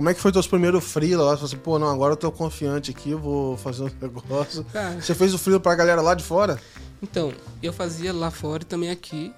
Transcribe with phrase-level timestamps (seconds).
[0.00, 1.30] Como é que foi teus primeiros freela lá?
[1.32, 4.64] Você falou assim, pô, não, agora eu tô confiante aqui, eu vou fazer um negócio.
[4.72, 6.58] Cara, Você fez o freela pra galera lá de fora?
[7.02, 7.30] Então,
[7.62, 9.30] eu fazia lá fora e também aqui.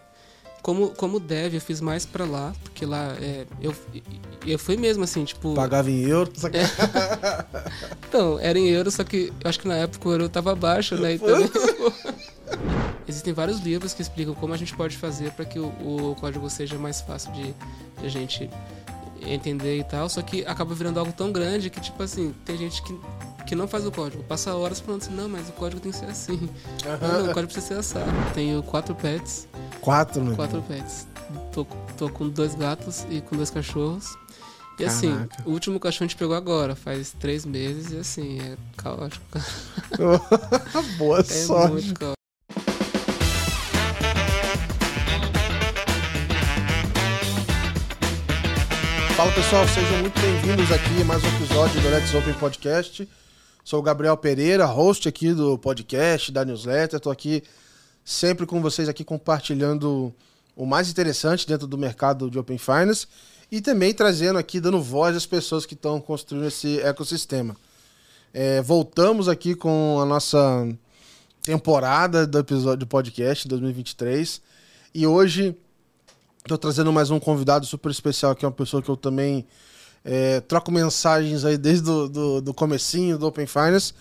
[0.62, 3.74] Como, como dev, eu fiz mais pra lá, porque lá é, eu,
[4.46, 5.52] eu fui mesmo assim, tipo.
[5.52, 6.30] Pagava em euro?
[6.32, 6.60] saca-
[8.08, 10.94] Então, era em euro, só que eu acho que na época o euro tava baixo,
[10.94, 11.14] né?
[11.14, 11.38] Então,
[13.08, 15.66] Existem vários livros que explicam como a gente pode fazer para que o,
[16.12, 17.52] o código seja mais fácil de,
[18.00, 18.48] de a gente
[19.26, 22.82] entender e tal, só que acaba virando algo tão grande que, tipo assim, tem gente
[22.82, 22.98] que,
[23.46, 25.98] que não faz o código, passa horas falando assim, não, mas o código tem que
[25.98, 26.48] ser assim.
[26.84, 28.10] Não, não, o código precisa ser assado.
[28.34, 29.46] Tenho quatro pets,
[29.80, 30.34] Quatro, né?
[30.36, 31.06] quatro pets.
[31.52, 31.64] Tô,
[31.96, 34.16] tô com dois gatos e com dois cachorros.
[34.78, 35.42] E assim, Caraca.
[35.46, 39.22] o último cachorro a gente pegou agora, faz três meses, e assim, é caótico.
[40.98, 41.72] Boa É sorte.
[41.72, 42.21] muito caótico.
[49.22, 53.08] Fala pessoal, sejam muito bem-vindos aqui a mais um episódio do Let's Open Podcast.
[53.62, 56.96] Sou o Gabriel Pereira, host aqui do podcast, da newsletter.
[56.96, 57.40] Estou aqui
[58.04, 60.12] sempre com vocês aqui compartilhando
[60.56, 63.06] o mais interessante dentro do mercado de Open Finance
[63.48, 67.54] e também trazendo aqui, dando voz às pessoas que estão construindo esse ecossistema.
[68.34, 70.68] É, voltamos aqui com a nossa
[71.42, 74.42] temporada do episódio do podcast 2023
[74.92, 75.56] e hoje
[76.44, 79.46] Tô trazendo mais um convidado super especial, que é uma pessoa que eu também
[80.04, 83.94] é, troco mensagens aí desde do, do, do comecinho do Open Finance,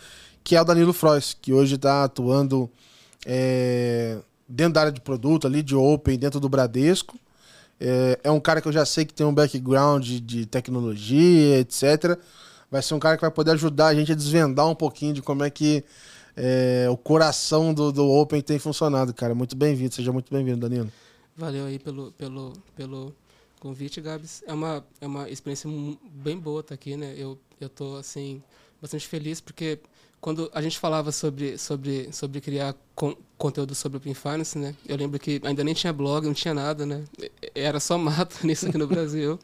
[0.44, 2.68] que é o Danilo Frois, que hoje está atuando
[3.28, 4.18] é,
[4.50, 7.16] dentro da área de produto, ali de Open, dentro do Bradesco.
[7.80, 11.60] É, é um cara que eu já sei que tem um background de, de tecnologia,
[11.60, 12.18] etc.
[12.72, 15.22] Vai ser um cara que vai poder ajudar a gente a desvendar um pouquinho de
[15.22, 15.84] como é que
[16.36, 19.36] é, o coração do, do Open tem funcionado, cara.
[19.36, 20.92] Muito bem-vindo, seja muito bem-vindo, Danilo.
[21.36, 23.16] Valeu aí pelo, pelo, pelo
[23.60, 24.44] convite, Gabs.
[24.46, 25.70] É uma, é uma experiência
[26.12, 27.14] bem boa estar aqui, né?
[27.18, 28.42] Eu, eu tô, assim,
[28.82, 29.80] bastante feliz porque
[30.20, 34.76] quando a gente falava sobre, sobre, sobre criar con conteúdo sobre Open Finance, né?
[34.88, 37.04] Eu lembro que ainda nem tinha blog, não tinha nada, né?
[37.56, 39.40] Era só mato nisso aqui no Brasil.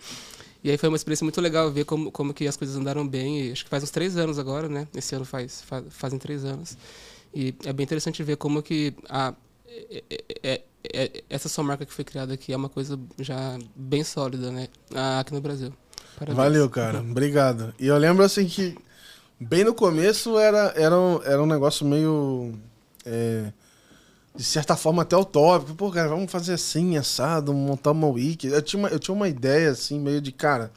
[0.64, 3.48] E aí foi uma experiência muito legal ver como, como que as coisas andaram bem.
[3.48, 4.88] E acho que faz uns três anos agora, né?
[4.96, 6.78] Esse ano faz, faz fazem três anos.
[7.34, 9.34] E é bem interessante ver como que a,
[9.68, 10.04] é-
[10.44, 10.62] é-
[10.94, 14.68] é- essa sua marca que foi criada aqui é uma coisa já bem sólida, né?
[14.94, 15.72] Ah, Aqui no Brasil.
[16.18, 16.38] Parabéns.
[16.38, 17.00] Valeu, cara.
[17.00, 17.74] Obrigado.
[17.80, 18.76] E eu lembro assim que
[19.40, 22.54] bem no começo era, era, um, era um negócio meio.
[23.06, 23.52] é,
[24.36, 25.76] de certa forma até utópico.
[25.76, 28.48] Pô, cara, vamos fazer assim, assado, montar uma wiki.
[28.48, 30.72] Eu tinha uma, eu tinha uma ideia assim, meio de, cara.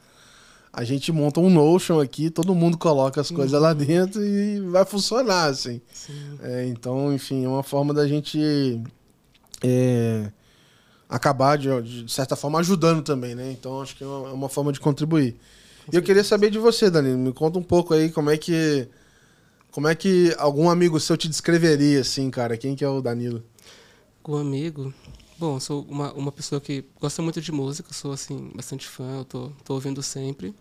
[0.73, 4.85] A gente monta um Notion aqui, todo mundo coloca as coisas lá dentro e vai
[4.85, 5.81] funcionar, assim.
[5.93, 6.39] Sim.
[6.41, 8.81] É, então, enfim, é uma forma da gente
[9.63, 10.31] é,
[11.09, 13.51] acabar, de, de certa forma, ajudando também, né?
[13.51, 15.35] Então, acho que é uma, é uma forma de contribuir.
[15.91, 17.17] E eu queria saber de você, Danilo.
[17.17, 18.87] Me conta um pouco aí como é que.
[19.71, 22.57] Como é que algum amigo seu te descreveria, assim, cara?
[22.57, 23.43] Quem que é o Danilo?
[24.27, 24.93] Um amigo.
[25.37, 29.25] Bom, sou uma, uma pessoa que gosta muito de música, sou assim, bastante fã, eu
[29.25, 30.53] tô, tô ouvindo sempre.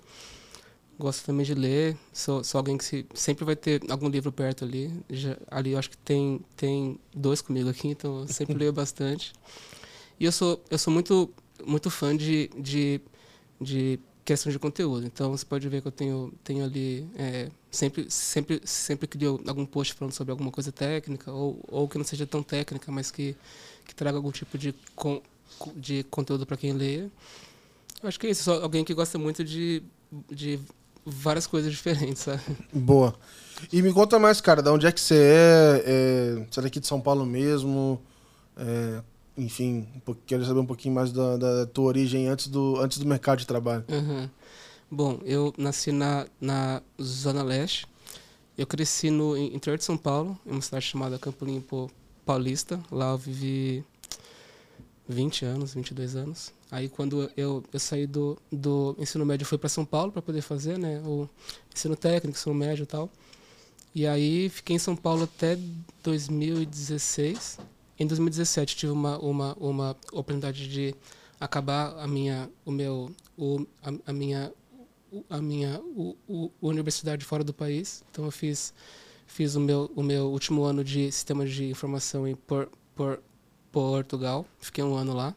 [1.01, 4.67] Gosto também de ler, sou, sou alguém que se, sempre vai ter algum livro perto
[4.67, 4.93] ali.
[5.09, 9.33] Já, ali eu acho que tem, tem dois comigo aqui, então eu sempre leio bastante.
[10.19, 11.33] E eu sou, eu sou muito,
[11.65, 13.01] muito fã de, de,
[13.59, 15.07] de questão de conteúdo.
[15.07, 19.65] Então você pode ver que eu tenho, tenho ali é, sempre, sempre, sempre crio algum
[19.65, 23.35] post falando sobre alguma coisa técnica ou, ou que não seja tão técnica, mas que,
[23.87, 25.23] que traga algum tipo de, con,
[25.75, 27.05] de conteúdo para quem lê.
[28.03, 28.45] Eu acho que é isso.
[28.45, 29.83] Sou alguém que gosta muito de,
[30.31, 30.61] de
[31.05, 32.43] várias coisas diferentes, sabe?
[32.73, 33.15] Boa.
[33.73, 35.83] E me conta mais, cara, de onde é que você é?
[35.87, 38.01] é você é daqui de São Paulo mesmo?
[38.57, 39.03] É,
[39.37, 39.87] enfim,
[40.27, 43.47] quero saber um pouquinho mais da, da tua origem antes do, antes do mercado de
[43.47, 43.85] trabalho.
[43.89, 44.29] Uhum.
[44.91, 47.87] Bom, eu nasci na, na Zona Leste.
[48.59, 51.91] Eu cresci no interior de São Paulo, em uma cidade chamada Campo Limpo
[52.27, 52.81] Paulista.
[52.91, 53.85] Lá eu vivi
[55.11, 56.53] 20 anos, 22 anos.
[56.71, 60.43] Aí quando eu, eu saí do, do ensino médio, fui para São Paulo para poder
[60.43, 61.29] fazer, né, o
[61.75, 63.11] ensino técnico, ensino médio e tal.
[63.95, 65.59] E aí fiquei em São Paulo até
[66.03, 67.59] 2016.
[67.99, 70.95] Em 2017 tive uma, uma, uma oportunidade de
[71.41, 74.53] acabar a minha o meu o, a, a minha
[75.29, 78.75] a minha o, o, universidade fora do país então eu fiz
[79.27, 83.23] fiz o meu o meu último ano de sistemas de informação em por, por
[83.73, 85.35] Portugal fiquei um ano lá.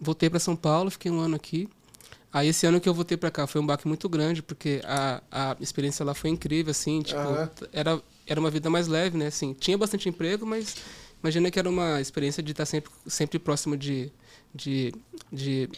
[0.00, 1.68] Voltei para São Paulo fiquei um ano aqui.
[2.32, 5.22] Aí esse ano que eu voltei para cá foi um baque muito grande porque a,
[5.30, 7.50] a experiência lá foi incrível assim tipo Aham.
[7.72, 9.54] era era uma vida mais leve né assim.
[9.54, 10.76] Tinha bastante emprego mas
[11.22, 14.12] imagina que era uma experiência de estar sempre sempre próximo de
[14.54, 14.94] de,
[15.30, 15.68] de,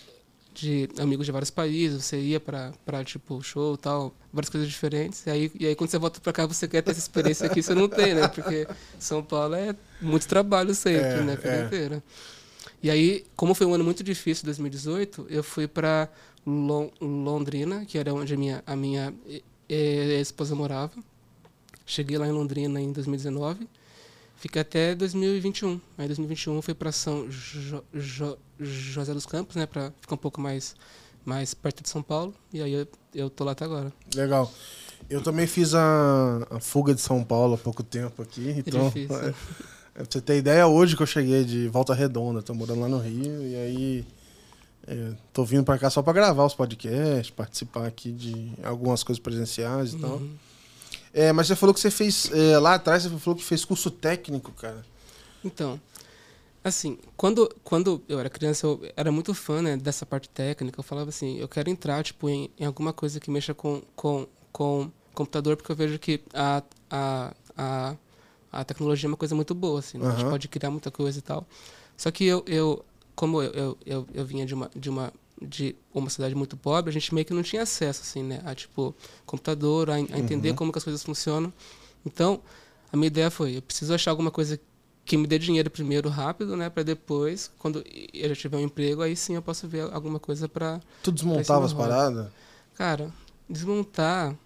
[0.59, 4.69] de amigos de vários países, você ia pra, pra tipo, show e tal, várias coisas
[4.69, 5.25] diferentes.
[5.27, 7.63] E aí, e aí quando você volta pra cá, você quer ter essa experiência aqui,
[7.63, 8.27] você não tem, né?
[8.29, 8.67] Porque
[8.99, 11.33] São Paulo é muito trabalho sempre, É, né?
[11.35, 11.65] A vida é.
[11.67, 12.03] inteira.
[12.83, 15.69] E aí, como foi um ano muito difícil, 2018, eu fui
[16.47, 20.93] Lon- Londrina, que era onde a minha, a minha eh, eh, esposa morava.
[21.87, 23.69] Cheguei lá em Londrina em 2019.
[24.39, 25.81] Fiquei até 2021.
[25.99, 29.67] Aí, em 2021, eu fui para São Jo- Jo- José dos Campos, né?
[29.67, 30.77] Para ficar um pouco mais,
[31.25, 32.33] mais perto de São Paulo.
[32.53, 33.93] E aí, eu, eu tô lá até agora.
[34.15, 34.51] Legal.
[35.11, 38.55] Eu também fiz a, a fuga de São Paulo há pouco tempo aqui.
[38.65, 39.17] Então, difícil.
[39.17, 39.33] é,
[39.95, 42.99] pra você ter ideia, hoje que eu cheguei de Volta Redonda, tô morando lá no
[42.99, 44.07] Rio, e aí
[44.87, 49.21] é, tô vindo pra cá só pra gravar os podcasts, participar aqui de algumas coisas
[49.21, 50.21] presenciais e tal.
[51.15, 51.23] Uhum.
[51.23, 53.91] É, mas você falou que você fez, é, lá atrás você falou que fez curso
[53.91, 54.85] técnico, cara.
[55.45, 55.81] Então,
[56.63, 60.79] assim, quando, quando eu era criança, eu era muito fã né, dessa parte técnica.
[60.79, 64.27] Eu falava assim, eu quero entrar tipo, em, em alguma coisa que mexa com, com,
[64.53, 67.97] com computador, porque eu vejo que a, a, a,
[68.53, 70.09] a tecnologia é uma coisa muito boa, assim, né?
[70.09, 71.47] a gente pode criar muita coisa e tal.
[71.97, 72.85] Só que eu, eu
[73.19, 76.91] como eu, eu, eu, eu vinha de uma, de uma de uma cidade muito pobre,
[76.91, 78.95] a gente meio que não tinha acesso assim, né, a tipo
[79.25, 81.53] computador, a, a entender como que as coisas funcionam.
[82.05, 82.41] Então,
[82.93, 84.59] a minha ideia foi, eu preciso achar alguma coisa
[85.05, 87.83] que me dê dinheiro primeiro rápido, né, para depois, quando
[88.13, 91.65] eu já tiver um emprego, aí sim eu posso ver alguma coisa para, Tu desmontava
[91.65, 92.29] as paradas?
[92.75, 93.11] cara,
[93.49, 94.37] desmontar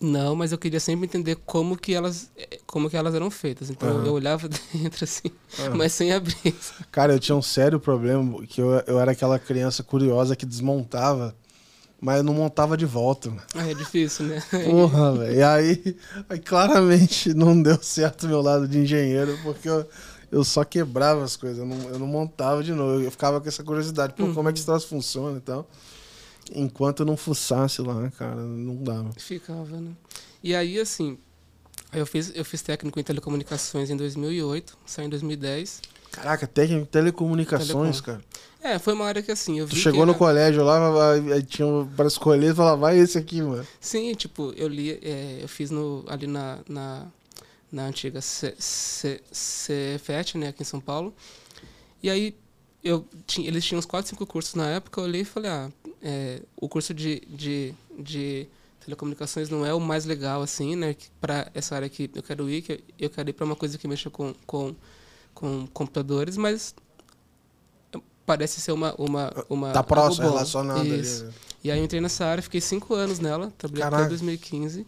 [0.00, 2.30] não, mas eu queria sempre entender como que elas
[2.66, 3.68] como que elas eram feitas.
[3.70, 4.06] Então Aham.
[4.06, 5.70] eu olhava dentro assim, Ah.
[5.74, 6.54] mas sem abrir.
[6.90, 11.34] Cara, eu tinha um sério problema, que eu, eu era aquela criança curiosa que desmontava,
[12.00, 13.32] mas eu não montava de volta.
[13.54, 14.42] Ah, é difícil, né?
[14.64, 15.34] Porra, velho.
[15.36, 15.96] E aí,
[16.28, 19.84] aí claramente não deu certo meu lado de engenheiro, porque eu,
[20.30, 23.02] eu só quebrava as coisas, eu não, eu não montava de novo.
[23.02, 25.68] Eu ficava com essa curiosidade, pô, como é que esse troço funciona e tal.
[26.54, 29.12] Enquanto eu não fuçasse lá, cara, não dava.
[29.18, 29.92] Ficava, né?
[30.42, 31.18] E aí, assim,
[31.92, 35.82] eu fiz, eu fiz técnico em telecomunicações em 2008, saí em 2010.
[36.10, 38.22] Caraca, técnico de telecomunicações, Telecom.
[38.22, 38.24] cara.
[38.60, 41.42] É, foi uma área que, assim, eu vi Tu chegou no era- colégio lá, aí
[41.42, 41.66] tinha
[41.96, 43.64] para escolher e falava, vai esse aqui, mano.
[43.78, 47.06] Sim, tipo, eu li, é, eu fiz no, ali na, na,
[47.70, 51.14] na antiga C- C- Cefet, né, aqui em São Paulo.
[52.02, 52.34] E aí,
[52.82, 55.70] eu tinha, eles tinham uns 4, 5 cursos na época, eu olhei e falei, ah,
[56.02, 58.46] é, o curso de, de, de
[58.80, 62.62] telecomunicações não é o mais legal, assim, né, para essa área que eu quero ir,
[62.62, 64.74] que eu quero ir para uma coisa que mexa com, com,
[65.34, 66.74] com computadores, mas
[68.24, 68.94] parece ser uma...
[68.98, 70.32] uma, uma Tá próximo, bom.
[70.32, 71.22] relacionado Isso.
[71.24, 71.28] ali.
[71.30, 71.34] né?
[71.64, 74.02] E aí eu entrei nessa área, fiquei cinco anos nela, trabalhei Caraca.
[74.04, 74.86] até 2015.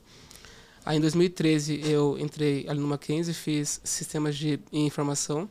[0.85, 5.49] Aí em 2013 eu entrei ali no Mackenzie, fiz sistemas de informação.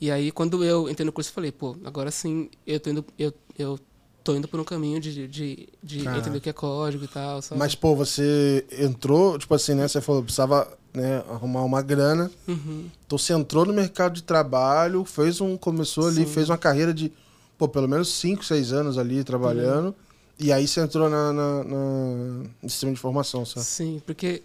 [0.00, 3.04] E aí quando eu entrei no curso eu falei, pô, agora sim eu tô indo,
[3.18, 3.80] eu, eu
[4.28, 7.40] tô indo por um caminho de, de, de entender o que é código e tal,
[7.40, 7.58] sabe?
[7.58, 9.88] Mas, pô, você entrou, tipo assim, né?
[9.88, 12.30] Você falou, precisava né, arrumar uma grana.
[12.46, 12.90] Uhum.
[13.06, 15.56] Então você entrou no mercado de trabalho, fez um.
[15.56, 16.32] Começou ali, Sim.
[16.32, 17.10] fez uma carreira de,
[17.56, 19.94] pô, pelo menos 5, 6 anos ali trabalhando.
[20.38, 23.64] E aí você entrou na, na- na- no sistema de informação, sabe?
[23.64, 24.42] Sim, porque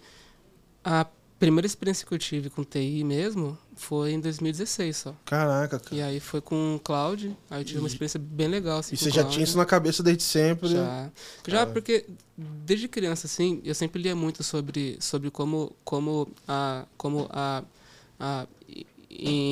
[0.82, 1.04] a
[1.38, 5.14] primeira experiência que eu tive com TI mesmo foi em 2016 só.
[5.24, 5.94] Caraca, cara.
[5.94, 8.78] E aí foi com o Cloud, aí eu tive uma E- experiência bem legal.
[8.78, 9.32] Assim, E você já Cloud.
[9.34, 10.68] tinha isso na cabeça desde sempre.
[10.68, 10.74] né?
[10.74, 11.10] Já.
[11.52, 11.70] Já Cara.
[11.72, 17.62] porque desde criança assim, eu sempre lia muito sobre sobre como como a como a
[18.20, 18.46] a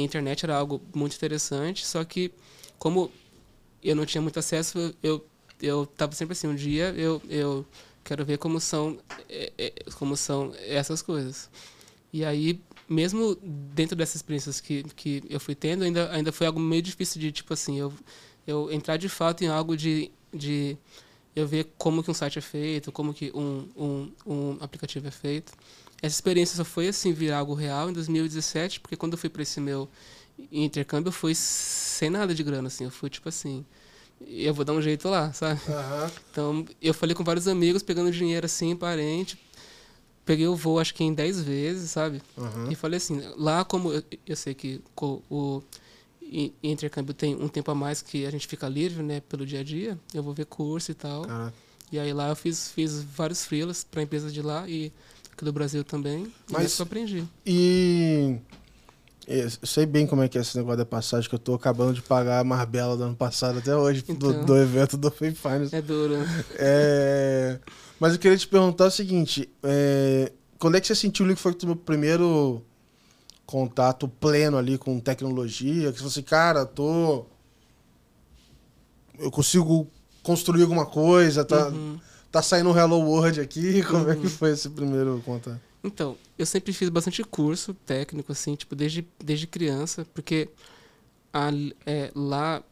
[0.04, 2.32] internet era algo muito interessante, só que
[2.78, 3.10] como
[3.82, 5.24] eu não tinha muito acesso, eu
[5.60, 7.64] eu tava sempre assim, um dia eu eu
[8.04, 11.50] quero ver como são é, é, como são essas coisas.
[12.12, 13.36] E aí mesmo
[13.74, 17.32] dentro dessas experiências que, que eu fui tendo, ainda, ainda foi algo meio difícil de,
[17.32, 17.92] tipo assim, eu,
[18.46, 20.76] eu entrar de fato em algo de, de
[21.34, 25.10] eu ver como que um site é feito, como que um, um, um aplicativo é
[25.10, 25.52] feito.
[26.02, 29.42] Essa experiência só foi assim virar algo real em 2017, porque quando eu fui para
[29.42, 29.88] esse meu
[30.50, 33.64] intercâmbio, eu fui sem nada de grana, assim, eu fui tipo assim,
[34.28, 35.60] eu vou dar um jeito lá, sabe?
[35.68, 36.10] Aham.
[36.30, 39.38] Então, eu falei com vários amigos, pegando dinheiro assim, parente,
[40.24, 42.22] peguei o voo acho que em 10 vezes, sabe?
[42.38, 42.70] aham.
[42.70, 44.80] E falei assim, lá como eu, eu sei que
[45.30, 45.62] o
[46.62, 49.64] intercâmbio tem um tempo a mais que a gente fica livre, né, pelo dia a
[49.64, 51.22] dia, eu vou ver curso e tal.
[51.26, 51.54] Caraca.
[51.90, 54.90] E aí lá eu fiz, fiz vários freelas para empresas de lá e
[55.30, 56.32] aqui do Brasil também.
[56.50, 57.24] Mas- Mas eu aprendi.
[57.44, 58.38] E.
[59.34, 61.94] Eu sei bem como é que é esse negócio da passagem, que eu tô acabando
[61.94, 64.44] de pagar a Marbella do ano passado até hoje, do, Então.
[64.44, 65.74] do evento do Fame Finance.
[65.74, 66.16] É duro.
[66.56, 67.58] É,
[67.98, 71.52] Mas eu queria te perguntar o seguinte: é, quando é que você sentiu que foi
[71.52, 72.62] o teu primeiro
[73.46, 75.92] contato pleno ali com tecnologia?
[75.92, 77.24] Que você, cara, tô.
[79.18, 79.88] eu consigo
[80.22, 81.98] construir alguma coisa, tá, Uhum.
[82.30, 83.82] tá saindo um Hello World aqui.
[83.88, 85.60] Como é que foi esse primeiro contato?
[85.84, 90.48] Então, eu sempre fiz bastante curso técnico, assim, tipo, desde, desde criança, porque
[91.32, 91.50] a,
[91.84, 92.62] é, lá,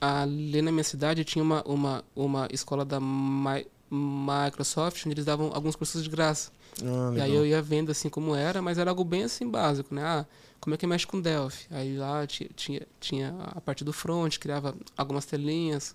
[0.00, 5.50] ali na minha cidade, tinha uma, uma, uma escola da Mi- Microsoft, onde eles davam
[5.54, 6.50] alguns cursos de graça.
[6.82, 9.94] Ah, E aí eu ia vendo, assim, como era, mas era algo bem, assim, básico,
[9.94, 10.02] né?
[10.04, 10.26] Ah,
[10.60, 11.66] como é que mexe com Delphi?
[11.70, 15.94] Aí lá ti- tinha, tinha a parte do front, criava algumas telinhas.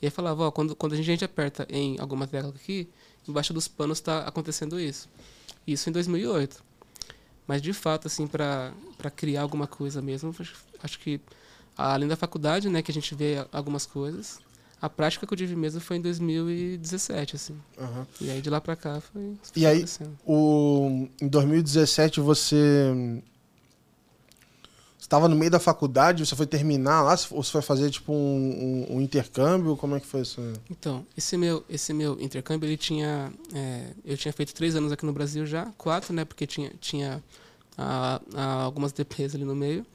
[0.00, 2.88] E aí falava, ó, quando, quando a gente aperta em alguma tecla aqui,
[3.26, 5.08] embaixo dos panos está acontecendo isso.
[5.66, 6.62] Isso em 2008.
[7.46, 8.72] Mas de fato, assim, para
[9.14, 10.34] criar alguma coisa mesmo,
[10.82, 11.20] acho, que
[11.76, 14.40] além da faculdade, né, que a gente vê algumas coisas,
[14.82, 17.56] a prática que eu tive mesmo foi em 2017, assim.
[17.78, 18.06] Aham.
[18.20, 19.22] E aí de lá pra cá foi.
[19.22, 20.18] E foi aí- acontecendo.
[20.26, 23.22] O, em 2017 você
[25.06, 28.86] estava no meio da faculdade, você foi terminar lá, ou você foi fazer tipo um,
[28.90, 29.76] um- um intercâmbio?
[29.76, 30.40] Como é que foi isso?
[30.70, 35.06] Então, esse meu, esse meu intercâmbio, ele tinha, é, eu tinha feito três anos aqui
[35.06, 37.22] no Brasil já, quatro, né, porque tinha, tinha
[37.78, 39.86] ah, ah, algumas DPs ali no meio.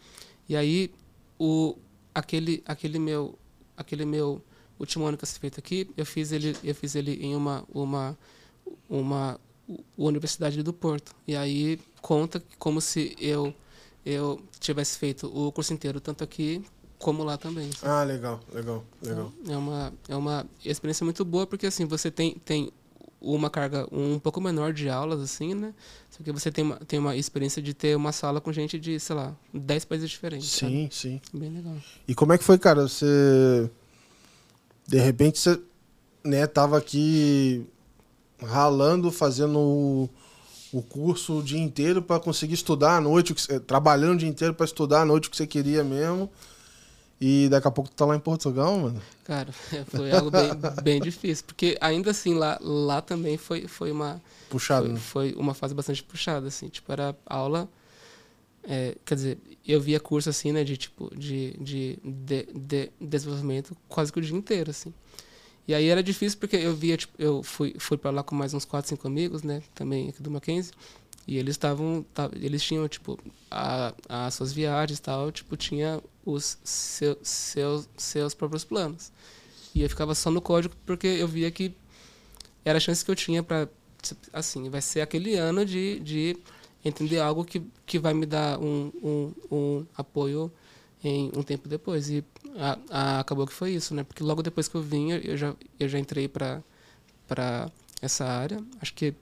[0.48, 0.90] E aí,
[1.38, 1.76] o,
[2.16, 3.38] aquele, aquele meu,
[3.76, 4.42] aquele meu
[4.80, 8.18] último ano que eu feito aqui, eu fiz ele, eu fiz ele em uma, uma,
[8.90, 11.14] uma u- universidade do Porto.
[11.28, 13.54] E aí conta como se eu,
[14.06, 16.64] eu tivesse feito o curso inteiro, tanto aqui
[16.98, 17.72] como lá também.
[17.72, 17.92] sabe?
[17.92, 19.32] Ah, legal, legal, legal.
[19.48, 22.72] É uma, é uma experiência muito boa, porque assim, você tem, tem
[23.20, 25.74] uma carga um pouco menor de aulas, assim, né?
[26.10, 29.00] Só que você tem uma, tem uma experiência de ter uma sala com gente de,
[29.00, 30.50] sei lá, 10 países diferentes.
[30.50, 31.22] Sim, sim.
[31.24, 31.40] Sabe?
[31.40, 31.76] Bem legal.
[32.08, 32.88] E como é que foi, cara?
[32.88, 33.70] Você.
[34.88, 35.62] De repente você
[36.24, 37.66] né, tava aqui
[38.42, 40.10] ralando, fazendo
[40.74, 43.34] o, curso o dia inteiro para conseguir estudar à noite,
[43.68, 46.30] trabalhando o dia inteiro para estudar à noite o que você queria mesmo.
[47.24, 49.00] E daqui a pouco tu tá lá em Portugal, mano.
[49.24, 49.52] Cara,
[49.94, 50.50] foi algo bem,
[50.82, 51.46] bem difícil.
[51.46, 54.20] Porque ainda assim, lá, lá também foi, foi uma.
[54.50, 55.00] Puxado, Foi, né?
[55.00, 56.68] foi uma fase bastante puxada, assim.
[56.68, 57.70] Tipo, era aula.
[58.64, 59.38] é, quer dizer,
[59.68, 64.22] eu via curso assim, né, de tipo, de, de, de, de desenvolvimento quase que o
[64.22, 64.92] dia inteiro, assim.
[65.68, 68.54] E aí era difícil porque eu via, tipo, eu fui, fui para lá com mais
[68.54, 70.74] uns 4, 5 amigos, né, também aqui do Mackenzie,
[71.28, 73.18] e eles estavam, ta- eles tinham, tipo,
[73.50, 79.12] a, as suas viagens e tal, tipo, tinha os seu, seus, seus próprios planos.
[79.74, 81.74] E eu ficava só no código porque eu via que
[82.66, 83.70] era a chance que eu tinha para
[84.34, 86.38] assim, vai ser aquele ano de, de
[86.84, 90.52] entender algo que, que vai me dar um, um, um apoio
[91.04, 92.10] em um tempo depois.
[92.10, 92.24] E
[92.58, 94.04] a, a- acabou que foi isso, né?
[94.04, 96.62] Porque logo depois que eu vim, eu já, eu já entrei para
[98.02, 98.62] essa área.
[98.82, 99.14] Acho que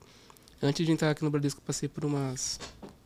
[0.61, 2.59] antes de entrar aqui no Bradesco, eu passei por umas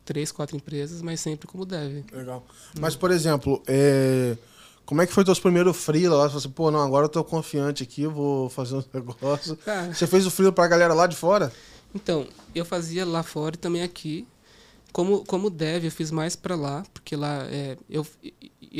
[0.04, 2.04] três, quatro empresas, mas sempre como deve.
[2.12, 2.44] Legal.
[2.78, 4.36] Mas, por exemplo, é,
[4.84, 6.16] como é que foi teus primeiros freela?
[6.16, 9.56] Você falou assim, pô, não, agora eu tô confiante aqui, eu vou fazer um negócio.
[9.58, 11.52] Cara, Você fez o freela pra galera lá de fora?
[11.94, 14.26] Então, eu fazia lá fora e também aqui.
[14.92, 18.06] Como, como deve, eu fiz mais pra lá, porque lá é, eu,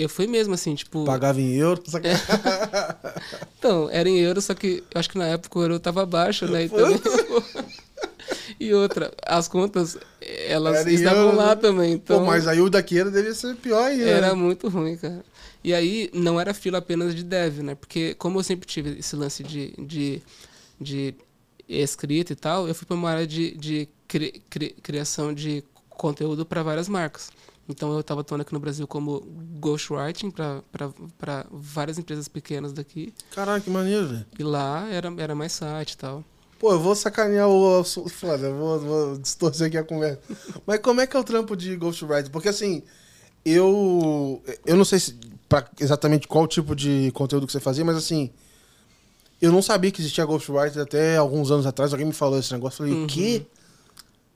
[0.02, 1.04] eu fui mesmo assim, tipo.
[1.04, 1.82] Pagava em euro?
[1.86, 2.08] saca?
[3.58, 6.46] Então, era em euro, só que eu acho que na época o euro tava baixo,
[6.46, 6.64] né?
[6.64, 7.00] E, também-
[8.60, 11.56] e outra, as contas, elas Era estavam euro, lá né?
[11.56, 11.92] também.
[11.94, 14.04] Então, Pô, mas aí o daqui era- devia ser pior ainda.
[14.04, 14.34] Era né?
[14.34, 15.24] muito ruim, cara.
[15.62, 17.74] E aí não era fila apenas de dev, né?
[17.74, 20.22] Porque como eu sempre tive esse lance de, de,
[20.78, 21.14] de
[21.66, 26.44] escrita e tal, eu fui para uma área de, de cri- cri- criação de conteúdo
[26.44, 27.30] para várias marcas.
[27.68, 29.20] Então eu estava atuando aqui no Brasil como
[29.58, 33.14] ghostwriting para várias empresas pequenas daqui.
[33.34, 34.26] Caralho, que maneiro, velho.
[34.38, 36.22] E lá era, era mais site e tal.
[36.58, 37.82] Pô, eu vou sacanear o.
[37.84, 40.20] Foda, eu vou, vou distorcer aqui a conversa.
[40.66, 42.30] Mas como é que é o trampo de Ghostwriter?
[42.30, 42.82] Porque assim,
[43.44, 44.42] eu.
[44.64, 45.14] Eu não sei se,
[45.48, 48.30] pra exatamente qual tipo de conteúdo que você fazia, mas assim.
[49.42, 51.92] Eu não sabia que existia Ghostwriter até alguns anos atrás.
[51.92, 52.76] Alguém me falou esse negócio.
[52.76, 53.06] Eu falei, o Uhum.
[53.06, 53.46] quê?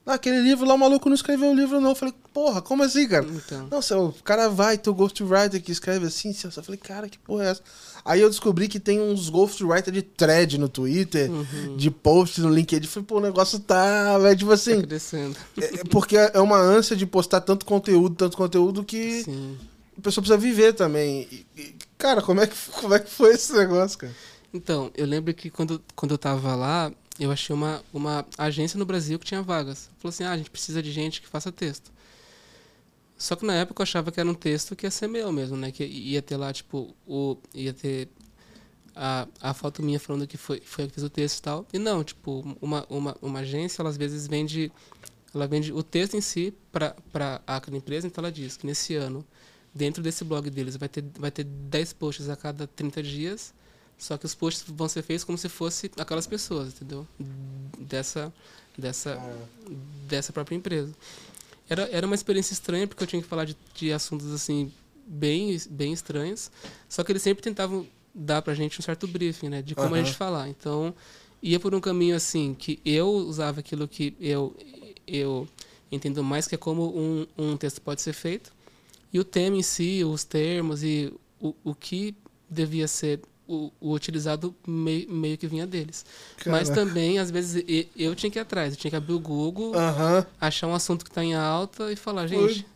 [0.09, 1.91] Naquele livro lá, o maluco não escreveu o livro, não.
[1.91, 3.27] Eu falei, porra, como assim, cara?
[3.29, 6.33] Então, Não, seu, o cara vai ter o Ghostwriter que escreve assim.
[6.33, 7.63] seu- Eu falei, cara, que porra é essa?
[8.05, 12.49] Aí eu descobri que tem uns Ghostwriter de thread no Twitter, uhum, de post no
[12.49, 12.87] LinkedIn.
[12.87, 14.81] Eu Falei, pô, o negócio tá, velho, tipo tá assim.
[14.81, 15.37] crescendo.
[15.61, 19.59] É é porque é uma ânsia de postar tanto conteúdo, tanto conteúdo que Sim.
[19.99, 21.29] a pessoa precisa viver também.
[21.31, 24.15] E- e, cara, como é, que, como é que foi esse negócio, cara?
[24.55, 28.87] Então, eu lembro que quando, quando eu tava lá, eu achei uma, uma agência no
[28.87, 29.91] Brasil que tinha vagas.
[29.99, 31.91] Falou assim, ah, a gente precisa de gente que faça texto.
[33.17, 35.57] Só que na época eu achava que era um texto que ia ser meu mesmo,
[35.57, 35.73] né?
[35.73, 38.09] Que ia ter lá, tipo, o, ia ter
[38.95, 41.67] a, a foto minha falando que foi, foi eu que fiz o texto e tal.
[41.73, 44.71] E não, tipo, uma, uma, uma agência, ela às vezes vende,
[45.35, 46.95] ela vende o texto em si para
[47.47, 49.25] aquela empresa, então ela diz que nesse ano,
[49.75, 53.55] dentro desse blog deles, vai ter, vai ter 10 posts a cada 30 dias,
[53.99, 57.07] Só que os posts vão ser feitos como se fosse aquelas pessoas, entendeu?
[57.79, 58.33] Dessa,
[58.77, 59.47] dessa, Ah.
[60.07, 60.95] dessa própria empresa.
[61.69, 64.73] Era, era uma experiência estranha, porque eu tinha que falar de, de assuntos, assim,
[65.07, 66.51] bem, bem estranhos.
[66.89, 69.63] Só que eles sempre tentavam dar pra gente um certo briefing, né?
[69.63, 70.05] De como a Aham.
[70.07, 70.49] gente falar.
[70.49, 70.95] Então,
[71.43, 74.57] ia por um caminho, assim, que eu usava aquilo que eu,
[75.07, 75.47] eu
[75.91, 78.53] entendo mais, que é como um, um texto pode ser feito.
[79.13, 82.15] E o tema em si, os termos e o, o que
[82.49, 86.05] devia ser o, o utilizado meio, meio que vinha deles.
[86.47, 86.87] Mas Caraca.
[86.87, 87.65] também, às vezes,
[87.97, 88.75] eu tinha que ir atrás.
[88.75, 89.73] Eu tinha que abrir o Google,
[90.39, 92.67] achar um assunto que está em alta e falar, gente,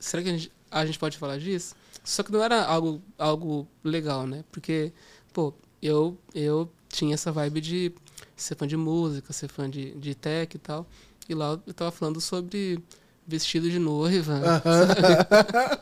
[0.00, 1.74] será que a gente, a gente pode falar disso?
[2.02, 4.44] Só que não era algo, algo legal, né?
[4.50, 4.92] Porque,
[5.32, 7.92] pô, eu, eu tinha essa vibe de
[8.36, 10.86] ser fã de música, ser fã de, de tech e tal.
[11.28, 12.78] E lá eu tava falando sobre
[13.26, 14.34] vestido de noiva.
[14.34, 14.88] Aham.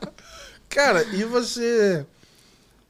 [0.69, 2.05] Cara, e você.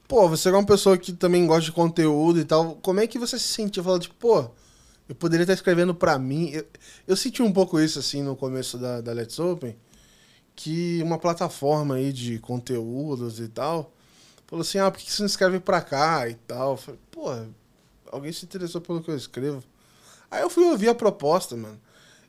[0.08, 2.76] Pô, você é uma pessoa que também gosta de conteúdo e tal.
[2.76, 4.50] Como é que você se sentia falando, tipo, pô,
[5.08, 6.50] eu poderia estar escrevendo pra mim?
[6.50, 6.66] Eu,
[7.08, 9.76] eu senti um pouco isso, assim, no começo da, da Let's Open,
[10.54, 13.92] que uma plataforma aí de conteúdos e tal
[14.46, 16.72] falou assim: ah, por que você não escreve pra cá e tal?
[16.72, 17.30] Eu falei, pô,
[18.10, 19.62] alguém se interessou pelo que eu escrevo.
[20.30, 21.80] Aí eu fui ouvir a proposta, mano.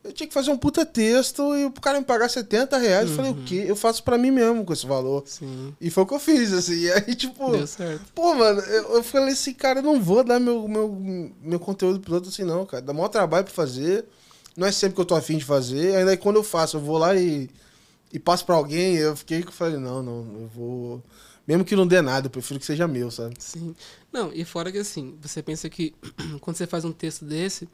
[0.03, 3.09] Eu tinha que fazer um puta texto e o cara me pagar 70 reais.
[3.09, 3.65] Eu falei, o quê?
[3.67, 5.23] Eu faço pra mim mesmo com esse valor.
[5.25, 6.75] Sim, E foi o que eu fiz, assim.
[6.75, 8.01] E aí, tipo, deu certo.
[8.15, 11.99] pô, mano, eu, eu falei assim, cara, eu não vou dar meu, meu, meu conteúdo
[11.99, 12.81] pros outros assim, não, cara.
[12.81, 14.05] Dá maior trabalho pra fazer.
[14.55, 15.95] Não é sempre que eu tô afim de fazer.
[15.95, 17.49] Ainda aí quando eu faço, eu vou lá e,
[18.13, 18.95] e passo pra alguém.
[18.95, 21.03] Eu fiquei que falei, não, não, eu vou.
[21.45, 23.35] Mesmo que não dê nada, eu prefiro que seja meu, sabe?
[23.39, 23.75] Sim.
[24.11, 25.93] Não, e fora que assim, você pensa que
[26.41, 27.69] quando você faz um texto desse,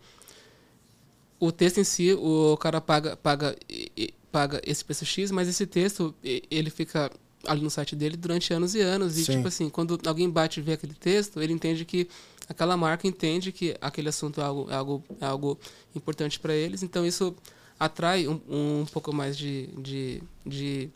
[1.46, 5.48] o texto em si, o cara paga, paga, e- e- paga esse preço X, mas
[5.48, 6.14] esse texto,
[6.50, 7.12] ele fica
[7.46, 9.18] ali no site dele durante anos e anos.
[9.18, 9.34] E, Sim.
[9.36, 12.08] tipo assim, quando alguém bate e vê aquele texto, ele entende que
[12.48, 15.60] aquela marca entende que aquele assunto é algo, é algo, é algo
[15.96, 16.82] importante para eles.
[16.84, 17.36] Então, isso
[17.80, 20.90] atrai um, um pouco mais de, de, de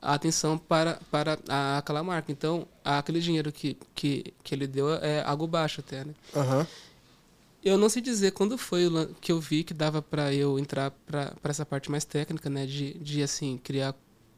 [0.00, 2.32] atenção para, para a, aquela marca.
[2.32, 6.14] Então, aquele dinheiro que, que, que ele deu é algo baixo até, né?
[6.34, 6.66] Aham.
[7.66, 8.84] Eu não sei dizer quando foi
[9.20, 12.64] que eu vi que dava para eu entrar para essa parte mais técnica, né?
[12.64, 13.92] De, de assim, criar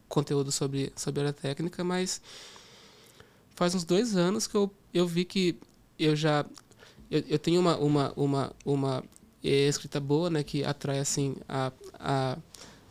[0.07, 2.19] conteúdo sobre, sobre a técnica, mas
[3.53, 5.55] faz uns dois anos que eu, eu vi que
[5.99, 6.43] eu já...
[7.11, 9.03] Eu, eu tenho uma, uma, uma, uma
[9.43, 10.41] escrita boa, né?
[10.41, 12.37] Que atrai, assim, a, a,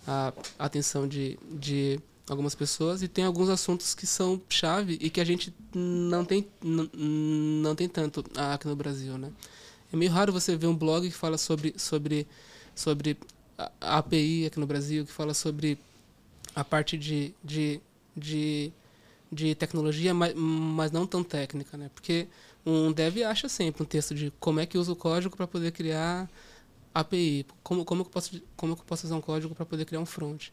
[0.07, 1.98] a atenção de, de
[2.31, 6.46] algumas pessoas e tem alguns assuntos que são chave e que a gente não tem,
[6.62, 9.33] não tem tanto aqui no Brasil, né?
[9.92, 12.27] É meio raro você ver um blog que fala sobre, sobre,
[12.74, 13.16] sobre
[13.81, 15.79] a API aqui no Brasil, que fala sobre
[16.55, 17.81] a parte de, de,
[18.16, 18.72] de,
[19.33, 21.90] de tecnologia, mas, mas não tão técnica, né?
[21.94, 22.29] Porque
[22.66, 25.72] um dev acha sempre um texto de como é que usa o código para poder
[25.72, 26.29] criar
[26.94, 30.07] API, como, como, eu posso, como eu posso usar um código para poder criar um
[30.07, 30.48] front.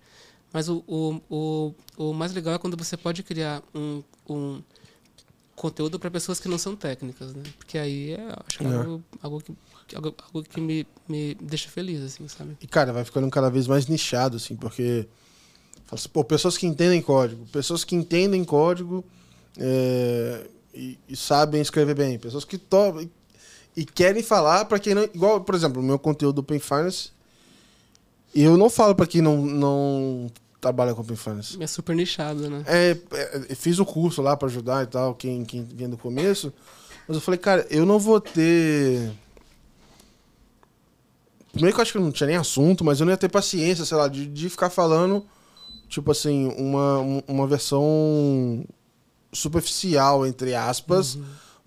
[0.54, 4.62] Mas o, o, o, o mais legal é quando você pode criar um, um
[5.56, 7.44] conteúdo para pessoas que não são técnicas, né?
[7.58, 8.76] Porque aí é, acho que é É.
[8.76, 9.54] algo, algo que,
[9.96, 12.58] algo, algo que me, me deixa feliz, assim, sabe?
[12.62, 15.08] E, cara, vai ficando cada vez mais nichado, assim, porque.
[15.92, 17.46] assim, Pô, pessoas que entendem código.
[17.48, 19.04] Pessoas que entendem código
[19.58, 22.20] é, e, e sabem escrever bem.
[22.20, 23.08] Pessoas que to
[23.76, 25.04] e, querem falar para quem não.
[25.04, 27.12] Igual, por exemplo, o meu conteúdo do Open Finance.
[28.34, 30.30] Eu não falo para quem não, não
[30.66, 31.62] trabalha com Open Finance.
[31.62, 32.64] É super nichado, né?
[32.66, 35.96] É, é, eu fiz o curso lá pra ajudar e tal, quem, quem vinha do
[35.98, 36.52] começo.
[37.08, 39.12] Mas eu falei, cara, eu não vou ter.
[41.52, 43.86] Primeiro que eu acho que não tinha nem assunto, mas eu não ia ter paciência,
[43.86, 45.24] sei lá, de, de ficar falando,
[45.88, 48.66] tipo assim, uma, um- uma versão
[49.32, 51.18] superficial, entre aspas,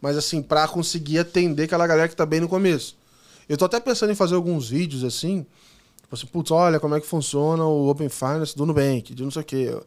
[0.00, 2.96] mas assim, pra conseguir atender aquela galera que tá bem no começo.
[3.48, 5.46] Eu tô até pensando em fazer alguns vídeos assim,
[6.08, 9.30] tipo assim, putz, olha como é que funciona o Open Finance do Nubank, de não
[9.30, 9.78] sei o quê.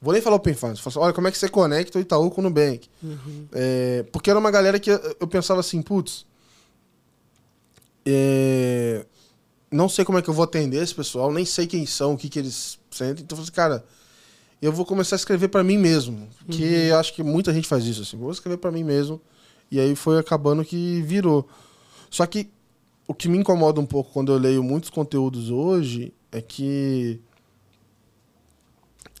[0.00, 2.30] Vou nem falar Open Finance, falar assim, olha como é que você conecta o Itaú
[2.30, 2.88] com o Nubank.
[3.02, 3.46] Uhum.
[3.52, 6.24] É, porque era uma galera que eu pensava assim, putz,
[8.06, 9.04] é,
[9.70, 12.16] não sei como é que eu vou atender esse pessoal, nem sei quem são, o
[12.16, 13.22] que, que eles sentem.
[13.22, 13.84] Então eu falei assim, cara,
[14.62, 16.26] eu vou começar a escrever pra mim mesmo.
[16.48, 19.20] Que eu acho que muita gente faz isso, assim, vou escrever pra mim mesmo.
[19.70, 21.46] E aí foi acabando que virou.
[22.08, 22.48] Só que
[23.08, 27.20] o que me incomoda um pouco quando eu leio muitos conteúdos hoje é que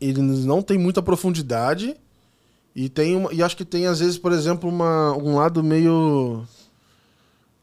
[0.00, 1.96] eles não têm muita profundidade
[2.74, 6.44] e tem uma, e acho que tem às vezes, por exemplo, uma, um lado meio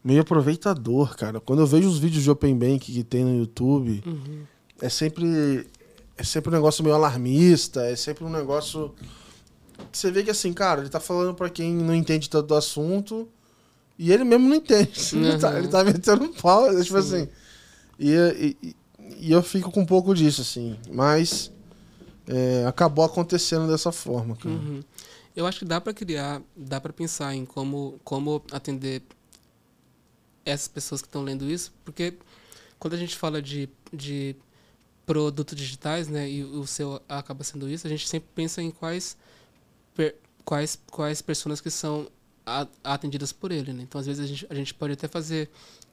[0.03, 1.39] meio aproveitador, cara.
[1.39, 4.41] Quando eu vejo os vídeos de Open Bank que tem no YouTube, Uhum.
[4.81, 5.67] é sempre
[6.17, 8.93] é sempre um negócio meio alarmista, é sempre um negócio
[9.91, 13.27] você vê que assim, cara, ele tá falando pra quem não entende tanto do assunto,
[13.97, 15.15] E ele mesmo não entende.
[15.15, 15.25] Uhum.
[15.29, 17.23] Ele, tá, ele tá metendo um pau, tipo Sim.
[17.23, 17.29] assim.
[17.99, 18.75] E, e,
[19.19, 20.77] e, eu fico com um pouco disso, assim.
[20.91, 21.51] Mas
[22.27, 24.56] é, acabou acontecendo dessa forma, cara.
[24.56, 24.82] Uhum.
[25.36, 29.03] Eu acho que dá para criar, dá para pensar em como, como atender
[30.45, 32.13] essas pessoas que estão lendo isso, porque
[32.77, 34.36] quando a gente fala de, de
[35.06, 39.17] produtos digitais, né, e o seu acaba sendo isso, a gente sempre pensa em quais
[39.95, 42.08] per, quais quais pessoas que são
[42.84, 43.84] atendidas por ele, né?
[43.84, 45.49] Então às vezes a gente, a gente pode até fazer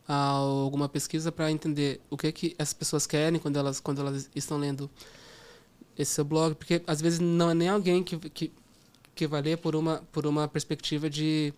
[0.09, 4.29] ah, alguma pesquisa para entender o que que essas pessoas querem quando elas quando elas
[4.35, 4.91] estão lendo
[5.97, 8.53] esse seu blog, porque às vezes não é nem alguém que, que,
[9.15, 11.53] que vai ler por uma por uma perspectiva de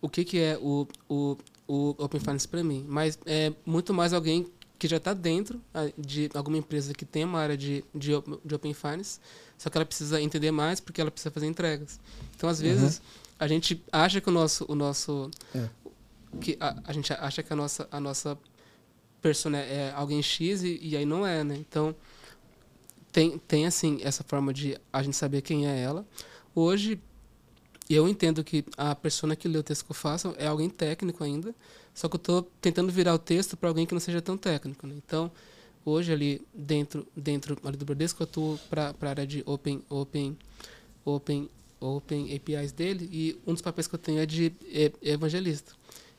[0.00, 4.12] o que que é o, o, o Open Finance para mim, mas é muito mais
[4.12, 4.46] alguém
[4.78, 8.10] que já está dentro ah, de alguma empresa que tem uma área de, de,
[8.44, 9.18] de, Open Finance,
[9.56, 11.98] só que ela precisa entender mais porque ela precisa fazer entregas.
[12.36, 13.04] Então, às vezes, uhum.
[13.38, 14.64] A gente acha que o nosso...
[14.68, 15.68] O nosso é.
[16.40, 18.38] que a, a, gente acha que a nossa, a nossa
[19.20, 21.56] persona é alguém X e, e aí não é, né?
[21.56, 21.94] Então,
[23.10, 26.06] tem, tem, assim, essa forma de a gente saber quem é ela.
[26.54, 27.00] Hoje,
[27.88, 31.22] eu entendo que a pessoa que lê o texto que eu faço é alguém técnico
[31.22, 31.54] ainda,
[31.94, 34.86] só que eu estou tentando virar o texto para alguém que não seja tão técnico.
[34.86, 34.94] Né?
[34.96, 35.30] Então,
[35.84, 40.36] hoje ali dentro dentro ali do Bradesco eu atuo para a área de open open
[41.04, 41.50] open
[41.84, 44.52] open APIs dele e um dos papéis que eu tenho é de
[45.02, 45.72] evangelista.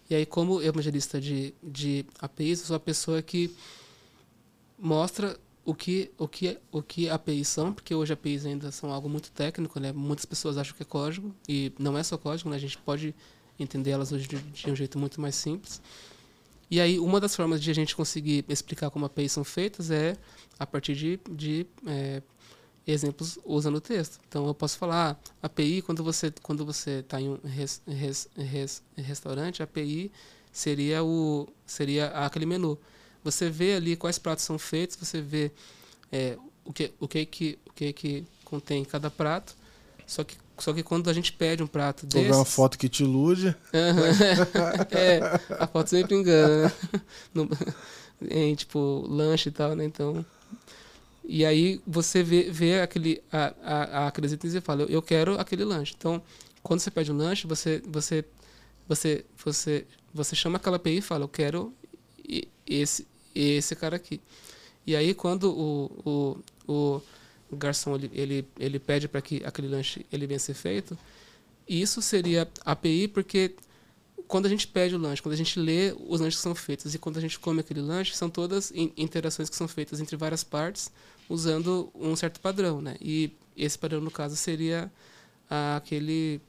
[0.10, 3.54] E aí como evangelista de de APIs, eu sou a pessoa que
[4.78, 9.10] mostra o que o que o que APIs são, porque hoje APIs ainda são algo
[9.10, 9.92] muito técnico, né?
[9.92, 12.56] Muitas pessoas acham que é código e não é só código, né?
[12.56, 13.16] A gente pode
[13.60, 15.82] entender elas hoje de, de, um jeito muito mais simples.
[16.70, 20.18] E aí, uma das formas de a gente conseguir explicar como APIs são feitas é
[20.60, 22.22] a partir de, de é,
[22.88, 24.20] exemplos usando o texto.
[24.28, 28.30] Então, eu posso falar, ah, API, quando você quando você está em um res, res,
[28.38, 30.12] res, restaurante, API
[30.52, 32.78] seria, o, seria aquele menu.
[33.24, 35.52] Você vê ali quais pratos são feitos, você vê
[36.12, 39.56] é, o, que, o, que, que, o que, que contém cada prato,
[40.06, 42.32] só que só que quando a gente pede um prato desse...
[42.32, 43.54] uma foto que te ilude.
[44.92, 45.20] é,
[45.60, 46.64] a foto sempre engana.
[46.64, 46.72] Né?
[47.34, 47.50] No,
[48.30, 49.84] em, tipo, lanche e tal, né?
[49.84, 50.26] Então...
[51.28, 55.96] E aí você vê, vê aquele, a, a, itens e fala, eu quero aquele lanche.
[55.98, 56.22] Então,
[56.62, 58.24] quando você pede um lanche, você, você,
[58.88, 61.74] você, você, você chama aquela API e fala, eu quero
[62.68, 64.22] esse, esse cara aqui.
[64.86, 67.02] E aí, quando o, o,
[67.52, 70.98] o garçom ele, ele, ele pede para que aquele lanche ele venha ser feito.
[71.68, 73.56] Isso seria API porque
[74.28, 76.94] quando a gente pede o lanche, quando a gente lê os lanches que são feitos
[76.94, 80.44] e quando a gente come aquele lanche, são todas interações que são feitas entre várias
[80.44, 80.92] partes
[81.30, 82.96] usando um certo padrão, né?
[83.02, 84.92] E esse padrão, no caso, seria
[85.50, 86.42] aquele,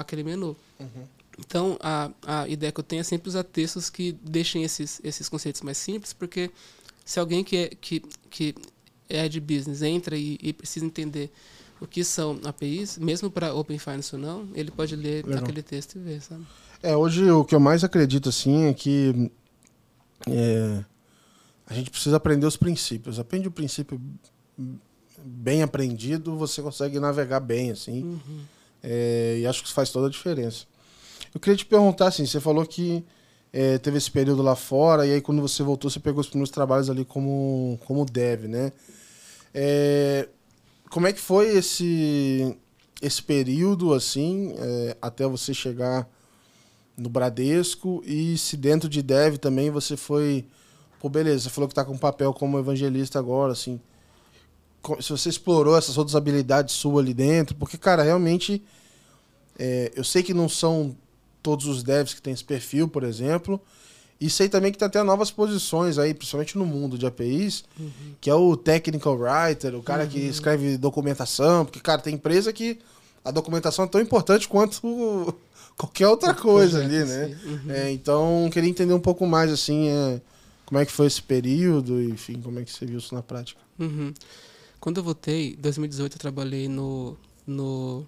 [0.00, 0.56] aquele menu.
[0.78, 1.06] Uhum.
[1.38, 5.28] Então, a, a ideia que eu tenho é sempre usar textos que deixem esses, esses
[5.28, 6.50] conceitos mais simples, porque
[7.04, 8.54] se alguém que, é, que, que
[9.08, 11.30] é de business entra e, e precisa entender
[11.80, 15.44] o que são APIs, mesmo para Open Finance ou não, ele pode ler Legal.
[15.44, 16.44] aquele texto e ver, sabe?
[16.82, 19.30] É, hoje o que eu mais acredito assim é que
[20.28, 20.84] é,
[21.66, 23.18] a gente precisa aprender os princípios.
[23.18, 24.00] Aprende o princípio
[25.18, 28.02] bem aprendido, você consegue navegar bem, assim.
[28.02, 28.40] Uhum.
[28.82, 30.66] É, e acho que isso faz toda a diferença.
[31.34, 33.04] Eu queria te perguntar, assim, você falou que
[33.52, 36.50] é, teve esse período lá fora, e aí quando você voltou, você pegou os primeiros
[36.50, 38.72] trabalhos ali como, como dev, né?
[39.52, 40.28] É,
[40.90, 42.56] como é que foi esse,
[43.02, 46.08] esse período, assim, é, até você chegar
[46.98, 48.02] no Bradesco?
[48.04, 50.44] E se dentro de Dev também você foi...
[51.00, 53.80] Pô, beleza, você falou que tá com papel como evangelista agora, assim...
[55.00, 58.62] Se você explorou essas outras habilidades suas ali dentro, porque, cara, realmente...
[59.58, 60.94] É, eu sei que não são
[61.42, 63.60] todos os devs que têm esse perfil, por exemplo,
[64.20, 67.90] e sei também que tem até novas posições aí, principalmente no mundo de APIs, uhum.
[68.20, 70.10] que é o technical writer, o cara uhum.
[70.10, 72.78] que escreve documentação, porque, cara, tem empresa que
[73.24, 75.34] a documentação é tão importante quanto
[75.78, 77.38] qualquer outra coisa ali, né?
[77.44, 77.70] Uhum.
[77.70, 80.20] É, então, queria entender um pouco mais, assim, é,
[80.66, 83.60] como é que foi esse período, enfim, como é que você viu isso na prática.
[83.78, 84.12] Uhum.
[84.80, 88.04] Quando eu voltei, em 2018, eu trabalhei no, no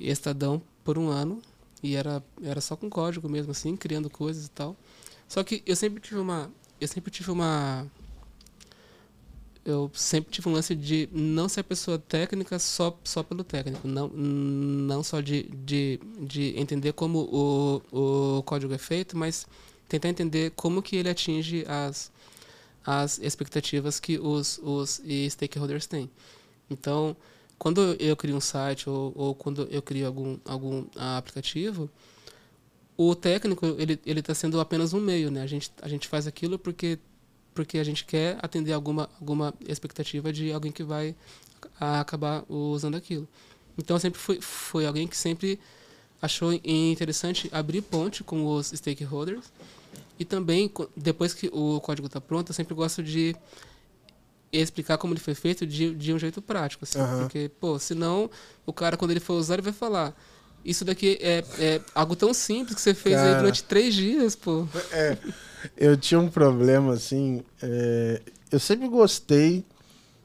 [0.00, 1.40] Estadão por um ano,
[1.82, 4.76] e era, era só com código mesmo, assim, criando coisas e tal.
[5.28, 6.50] Só que eu sempre tive uma.
[6.80, 7.86] Eu sempre tive uma.
[9.64, 13.86] Eu sempre tive um lance de não ser pessoa técnica só, só pelo técnico.
[13.86, 17.20] Não, não só de, de, de entender como
[17.92, 19.46] o, o código é feito, mas
[19.88, 22.10] tentar entender como que ele atinge as,
[22.84, 26.10] as expectativas que os, os stakeholders têm.
[26.70, 27.16] Então,
[27.58, 31.90] quando eu crio um site ou, ou quando eu crio algum, algum aplicativo,
[32.96, 35.42] o técnico, ele, ele tá sendo apenas um meio, né?
[35.42, 36.98] A gente, a gente faz aquilo porque,
[37.54, 41.14] porque a gente quer atender alguma, alguma expectativa de alguém que vai
[41.78, 43.28] a acabar usando aquilo.
[43.76, 45.58] Então, sempre foi, foi alguém que sempre
[46.20, 49.50] achou interessante abrir ponte com os stakeholders
[50.18, 53.34] e também, depois que o código está pronto, eu sempre gosto de
[54.52, 56.84] explicar como ele foi feito de, de um jeito prático.
[56.84, 57.20] Assim, uhum.
[57.20, 58.30] Porque, pô, senão
[58.66, 60.14] o cara, quando ele for usar, ele vai falar
[60.64, 64.36] isso daqui é, é algo tão simples que você fez Cara, aí durante três dias,
[64.36, 64.66] pô.
[64.92, 65.16] É,
[65.76, 67.42] eu tinha um problema, assim.
[67.62, 68.20] É,
[68.50, 69.64] eu sempre gostei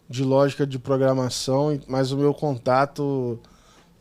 [0.09, 3.39] de lógica de programação, mas o meu contato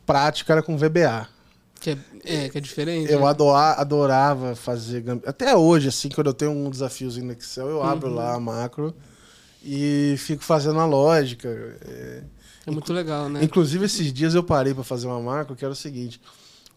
[0.05, 1.27] prático era com VBA.
[1.79, 3.11] Que é, é, que é diferente.
[3.11, 3.27] Eu né?
[3.27, 5.03] adorava, adorava fazer.
[5.25, 8.15] Até hoje, assim, quando eu tenho um desafiozinho no Excel, eu abro uhum.
[8.15, 8.95] lá a macro
[9.63, 11.49] e fico fazendo a lógica.
[11.87, 12.23] É,
[12.65, 13.43] é muito legal, né?
[13.43, 16.19] Inclusive, esses dias eu parei para fazer uma macro que era o seguinte: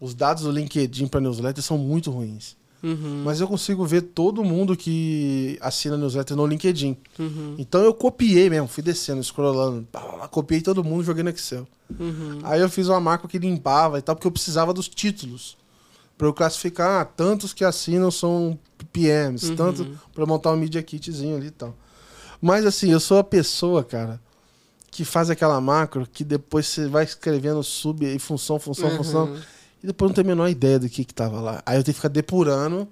[0.00, 2.56] os dados do LinkedIn para newsletter são muito ruins.
[2.82, 3.22] Uhum.
[3.24, 6.96] Mas eu consigo ver todo mundo que assina newsletter no LinkedIn.
[7.18, 7.56] Uhum.
[7.58, 9.86] Então eu copiei mesmo, fui descendo, scrollando,
[10.30, 11.66] copiei todo mundo, joguei no Excel.
[11.98, 12.38] Uhum.
[12.44, 15.56] Aí eu fiz uma macro que limpava e tal, porque eu precisava dos títulos.
[16.16, 18.58] Para eu classificar, ah, tantos que assinam são
[18.92, 19.56] PMs, uhum.
[19.56, 21.74] tanto para montar um Media Kitzinho ali e tal.
[22.40, 24.20] Mas assim, eu sou a pessoa, cara,
[24.90, 28.96] que faz aquela macro que depois você vai escrevendo sub e função, função, uhum.
[28.96, 29.36] função.
[29.82, 31.62] E depois não tem a menor ideia do que que tava lá.
[31.64, 32.88] Aí eu tenho que ficar depurando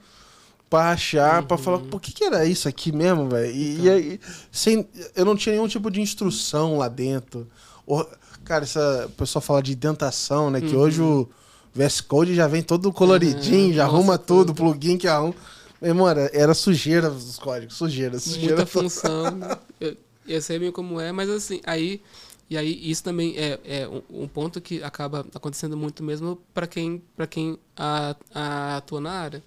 [0.68, 1.48] pra achar, uhum.
[1.48, 3.54] pra falar, por que que era isso aqui mesmo, velho?
[3.54, 3.84] E, então.
[3.84, 7.46] e, aí, sem, eu não tinha nenhum tipo de instrução lá dentro.
[7.86, 8.08] Ou,
[8.44, 10.60] cara, essa, o pessoal fala de dentação, né?
[10.60, 10.80] Que uhum.
[10.80, 11.28] hoje o
[11.74, 15.34] VS Code já vem todo coloridinho, já Nossa, arruma tudo, tudo, plugin que arruma.
[15.80, 18.56] Meu irmão, era, era sujeira os códigos, sujeira, sujeira.
[18.56, 19.30] Muita função.
[19.30, 19.56] Né?
[19.80, 19.96] eu,
[20.28, 22.00] eu sei bem como é, mas assim, aí
[22.48, 26.66] e aí isso também é, é um, um ponto que acaba acontecendo muito mesmo para
[26.66, 29.42] quem para quem a, a atua na área.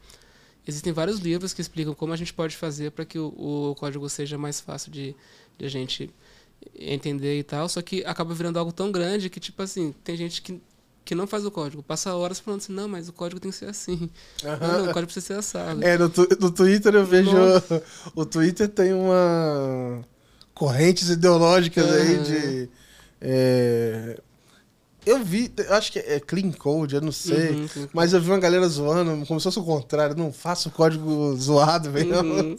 [0.67, 3.27] Existem vários livros que explicam como a gente pode fazer para que o,
[3.71, 5.15] o, código seja mais fácil de,
[5.57, 6.11] de a gente
[6.77, 10.41] entender e tal, só que acaba virando algo tão grande que tipo assim, tem gente
[10.41, 10.61] que
[11.09, 11.81] que não faz o código.
[11.81, 14.09] Passa horas falando assim, não, mas o código tem que ser assim.
[14.43, 14.57] Uhum.
[14.59, 15.83] Não, não, o código precisa ser assado.
[15.83, 17.31] É, no, tu, no Twitter eu vejo.
[17.31, 17.83] Nossa.
[18.15, 20.05] O Twitter tem uma.
[20.59, 21.93] Correntes ideológicas uhum.
[21.93, 22.69] aí de.
[23.21, 24.21] É,
[25.05, 27.51] eu vi, acho que é clean code, eu não sei.
[27.51, 30.71] Uhum, mas eu vi uma galera zoando, como se fosse o contrário, não faça o
[30.71, 32.19] código zoado, velho.
[32.19, 32.57] Uhum.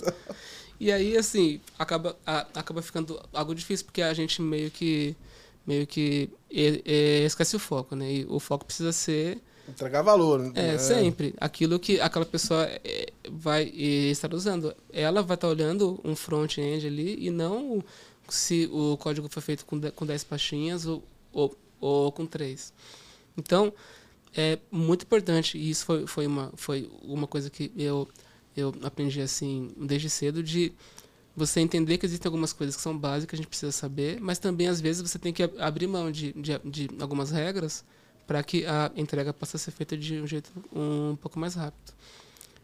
[0.80, 5.14] E aí, assim, acaba, a, acaba ficando algo difícil, porque a gente meio que
[5.66, 8.10] meio que esquece o foco, né?
[8.10, 9.38] E o foco precisa ser
[9.70, 10.38] entregar valor.
[10.40, 10.52] Né?
[10.54, 11.34] É, sempre.
[11.38, 14.74] Aquilo que aquela pessoa é, vai estar usando.
[14.92, 17.82] Ela vai estar olhando um front-end ali e não
[18.28, 21.02] se o código foi feito com 10, com pastinhas ou,
[21.32, 22.72] ou, ou com 3.
[23.36, 23.72] Então,
[24.34, 28.08] é muito importante, e isso foi, foi, uma, foi uma coisa que eu,
[28.56, 30.72] eu aprendi assim desde cedo, de
[31.34, 34.38] você entender que existem algumas coisas que são básicas, que a gente precisa saber, mas
[34.38, 37.84] também às vezes você tem que abrir mão de, de, de algumas regras
[38.30, 41.92] para que a entrega possa ser feita de um jeito um pouco mais rápido.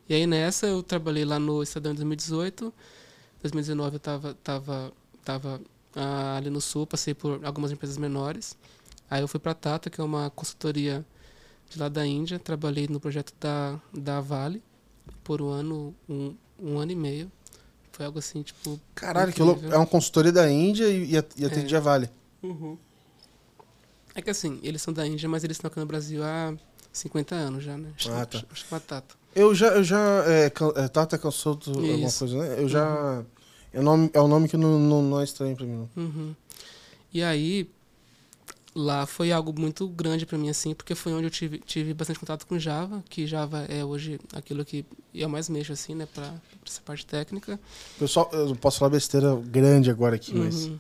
[0.09, 2.73] E aí nessa eu trabalhei lá no Estadão em 2018,
[3.43, 4.93] 2019 eu estava tava,
[5.25, 5.61] tava,
[5.97, 8.57] ah, ali no Sul, passei por algumas empresas menores.
[9.11, 11.05] Aí eu fui para a Tata, que é uma consultoria
[11.69, 14.63] de lá da Índia, trabalhei no projeto da, da Vale
[15.25, 17.33] por um ano, um, um ano e meio.
[17.91, 18.79] Foi algo assim, tipo.
[18.95, 19.67] Caralho, que louco.
[19.67, 21.77] É uma consultoria da Índia e, e atende é.
[21.77, 22.09] a Vale.
[22.41, 22.79] Uhum.
[24.17, 26.55] É que assim, eles são da Índia, mas eles estão aqui no Brasil há
[26.91, 27.91] 50 anos já, né?
[27.95, 28.43] Acho, ah, tá.
[28.51, 29.15] acho, que é Tata.
[29.35, 29.69] Eu já.
[29.69, 32.57] Eu já é, é, Tata Consulto, alguma coisa, né?
[32.59, 33.19] Eu já.
[33.19, 33.27] Uhum.
[33.75, 35.87] É, o nome, é um nome que não, não, não é estranho pra mim.
[35.95, 36.35] Uhum.
[37.13, 37.71] E aí,
[38.75, 42.19] lá foi algo muito grande para mim assim, porque foi onde eu tive, tive bastante
[42.19, 46.33] contato com Java, que Java é hoje aquilo que eu mais mexo assim, né, para
[46.67, 47.61] essa parte técnica.
[47.99, 50.79] Pessoal, eu posso falar besteira grande agora aqui, mas uhum.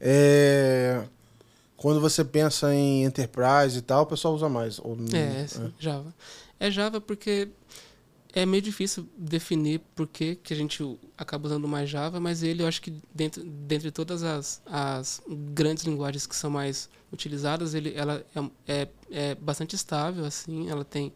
[0.00, 1.04] é,
[1.78, 4.80] quando você pensa em enterprise e tal, o pessoal usa mais.
[4.80, 5.46] Ou, é, é,
[5.78, 6.12] Java.
[6.58, 7.48] É Java porque
[8.32, 10.82] é meio difícil definir por que, que a gente
[11.16, 15.22] acaba usando mais Java, mas ele, eu acho que dentro, dentro de todas as, as
[15.54, 18.24] grandes linguagens que são mais utilizadas, ele, ela
[18.66, 21.12] é, é, é bastante estável, assim, ela tem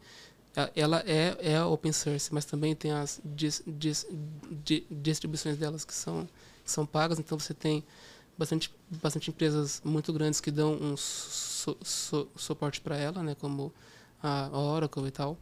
[0.75, 4.05] ela é, é open source, mas também tem as dis, dis,
[4.63, 6.27] di, distribuições delas que são,
[6.63, 7.83] que são pagas, então você tem
[8.43, 13.73] bastante, bastante empresas muito grandes que dão um su, su, suporte para ela, né, como
[14.21, 15.37] a Oracle e tal.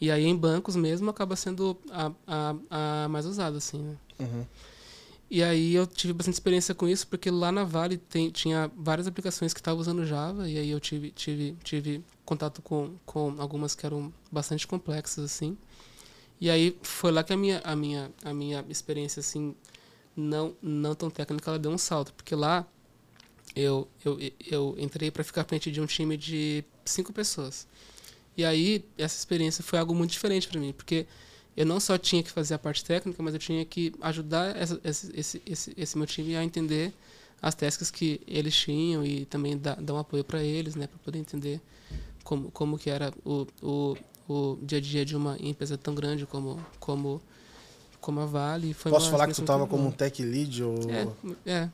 [0.00, 3.96] E aí em bancos mesmo acaba sendo a, a, a mais usada, assim, né?
[4.18, 4.46] Uhum.
[5.30, 9.06] E aí eu tive bastante experiência com isso, porque lá na Vale tem, tinha várias
[9.06, 13.74] aplicações que estavam usando Java, e aí eu tive, tive, tive contato com, com algumas
[13.74, 15.56] que eram bastante complexas, assim.
[16.40, 19.54] E aí foi lá que a minha, a minha, a minha experiência, assim,
[20.16, 22.12] não, não tão técnica, ela deu um salto.
[22.12, 22.66] Porque lá
[23.54, 24.18] eu, eu,
[24.50, 27.66] eu entrei para ficar frente de um time de cinco pessoas.
[28.36, 31.06] E aí essa experiência foi algo muito diferente para mim, porque
[31.56, 34.80] eu não só tinha que fazer a parte técnica, mas eu tinha que ajudar essa,
[34.82, 36.94] esse, esse, esse, esse meu time a entender
[37.42, 40.98] as tasks que eles tinham e também dar, dar um apoio para eles, né, para
[40.98, 41.60] poder entender
[42.24, 43.96] como, como que era o, o,
[44.28, 47.20] o dia a dia de uma empresa tão grande como como
[48.02, 48.74] como a Vale.
[48.74, 51.08] Foi Posso falar que tu estava como um tech lead ou é,
[51.46, 51.68] é,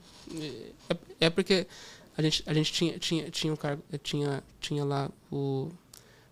[0.89, 1.67] é, é porque
[2.15, 5.69] a gente a gente tinha tinha tinha um cargo tinha tinha lá o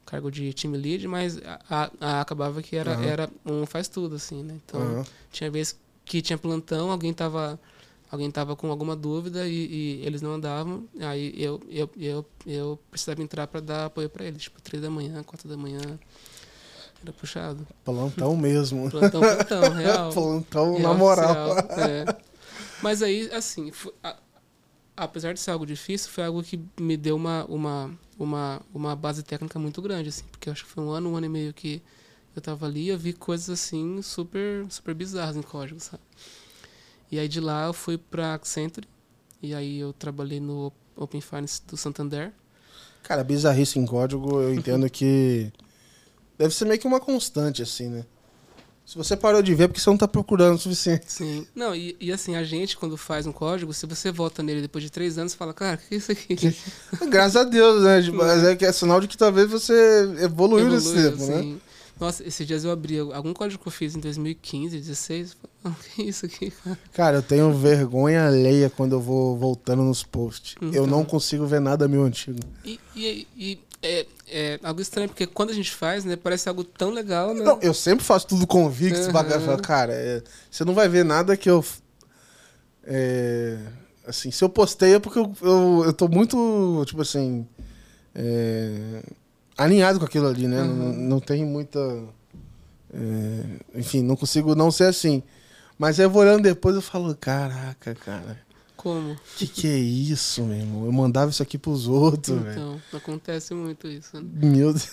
[0.07, 1.38] cargo de team lead, mas
[1.69, 3.03] a, a, acabava que era, uhum.
[3.03, 4.57] era um faz tudo, assim, né?
[4.65, 5.03] Então, uhum.
[5.31, 7.60] tinha vezes que tinha plantão, alguém tava,
[8.10, 12.79] alguém tava com alguma dúvida e, e eles não andavam, aí eu, eu, eu, eu
[12.89, 15.99] precisava entrar para dar apoio para eles, tipo, três da manhã, quatro da manhã.
[17.01, 17.67] Era puxado.
[17.83, 18.89] Plantão mesmo.
[18.89, 20.12] Plantão, plantão, real.
[20.12, 21.57] plantão real, na moral.
[21.60, 22.05] é.
[22.81, 24.15] Mas aí, assim, foi, a,
[24.95, 29.23] apesar de ser algo difícil, foi algo que me deu uma, uma, uma, uma base
[29.23, 31.53] técnica muito grande, assim, porque eu acho que foi um ano, um ano e meio
[31.53, 31.81] que
[32.36, 36.03] eu tava ali e eu vi coisas assim super, super bizarras em código, sabe?
[37.12, 38.88] E aí de lá eu fui pra Accenture
[39.41, 42.31] e aí eu trabalhei no Open Finance do Santander.
[43.01, 45.51] Cara, bizarrice em código, eu entendo que
[46.38, 48.06] deve ser meio que uma constante, assim, né?
[48.86, 51.12] Se você parou de ver, é porque você não está procurando o suficiente.
[51.12, 51.45] Sim.
[51.54, 54.82] Não, e, e, assim, a gente, quando faz um código, se você volta nele depois
[54.82, 56.56] de três anos, fala, cara, o que é isso aqui?
[57.10, 58.02] Graças a Deus, né?
[58.02, 59.73] Tipo, mas é que é sinal de que talvez você
[60.21, 61.41] evoluiu, evoluiu nesse tempo, né?
[61.41, 61.54] sim.
[61.54, 61.60] né?
[62.00, 65.38] Nossa, esses dias eu abri algum código que eu fiz em 2015, 2016.
[65.65, 66.80] O que é isso aqui, cara?
[66.93, 70.56] Cara, eu tenho vergonha alheia quando eu vou voltando nos posts.
[70.62, 72.39] Então, eu não consigo ver nada meu antigo.
[72.63, 76.63] E, e, e é, é algo estranho, porque quando a gente faz, né, parece algo
[76.63, 77.43] tão legal, né?
[77.43, 79.11] Não, eu sempre faço tudo convicto, uhum.
[79.11, 79.57] bagaço.
[79.57, 81.63] Cara, é, você não vai ver nada que eu.
[82.83, 83.57] É,
[84.05, 87.47] assim, se eu postei é porque eu, eu, eu tô muito, tipo assim.
[88.15, 89.03] É,
[89.57, 90.61] alinhado com aquilo ali, né?
[90.61, 90.75] Uhum.
[90.75, 91.79] Não, não tem muita.
[92.93, 95.21] É, enfim, não consigo não ser assim.
[95.77, 98.46] Mas aí eu vou olhando depois eu falo, caraca, cara.
[98.88, 99.17] Como?
[99.36, 100.86] Que que é isso, meu irmão?
[100.86, 102.52] Eu mandava isso aqui pros outros, velho.
[102.52, 104.15] Então, acontece muito isso.
[104.15, 104.23] Né?
[104.47, 104.89] Meu Deus.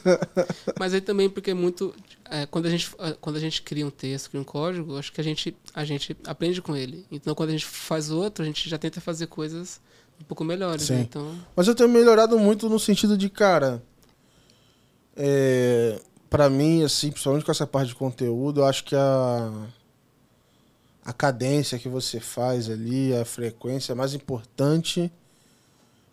[0.80, 1.94] Mas aí também porque é muito...
[2.30, 5.12] É, quando, a gente, é, quando a gente cria um texto, cria um código, acho
[5.12, 7.04] que a gente, a gente aprende com ele.
[7.12, 9.82] Então, quando a gente faz outro, a gente já tenta fazer coisas
[10.18, 11.02] um pouco melhores, né?
[11.02, 11.38] Então...
[11.54, 13.82] Mas eu tenho melhorado muito no sentido de, cara...
[15.14, 19.52] É, para mim, assim, principalmente com essa parte de conteúdo, eu acho que a
[21.06, 25.10] a cadência que você faz ali, a frequência é mais importante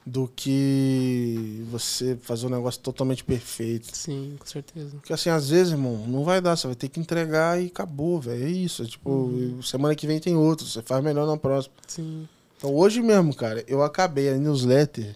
[0.05, 3.95] do que você fazer um negócio totalmente perfeito.
[3.97, 4.91] Sim, com certeza.
[4.97, 8.21] Porque assim, às vezes, irmão, não vai dar, você vai ter que entregar e acabou,
[8.21, 8.43] velho.
[8.43, 8.83] É isso.
[8.83, 9.63] É, tipo, uhum.
[9.63, 11.73] semana que vem tem outro, você faz melhor na próxima.
[11.87, 12.29] Sim.
[12.55, 15.15] Então hoje mesmo, cara, eu acabei a newsletter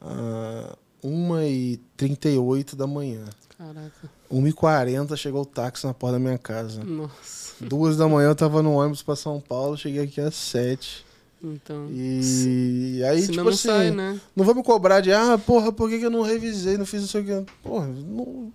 [0.00, 3.24] às 1h38 da manhã.
[3.58, 4.10] Caraca.
[4.32, 6.82] 1h40 chegou o táxi na porta da minha casa.
[6.82, 7.45] Nossa.
[7.60, 11.04] Duas da manhã eu tava no ônibus pra São Paulo, cheguei aqui às sete.
[11.42, 11.88] Então.
[11.90, 14.20] E aí, tipo não assim, sai, né?
[14.34, 17.02] não vou me cobrar de, ah, porra, por que, que eu não revisei, não fiz
[17.02, 17.30] isso aqui?
[17.62, 18.52] Porra, não...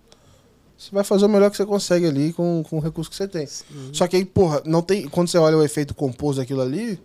[0.76, 3.28] você vai fazer o melhor que você consegue ali com, com o recurso que você
[3.28, 3.46] tem.
[3.46, 3.90] Sim.
[3.92, 5.08] Só que aí, porra, não tem.
[5.08, 7.00] Quando você olha o efeito composto daquilo ali,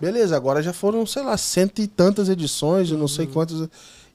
[0.00, 2.98] beleza, agora já foram, sei lá, cento e tantas edições, uhum.
[2.98, 3.32] não sei uhum.
[3.32, 3.68] quantas.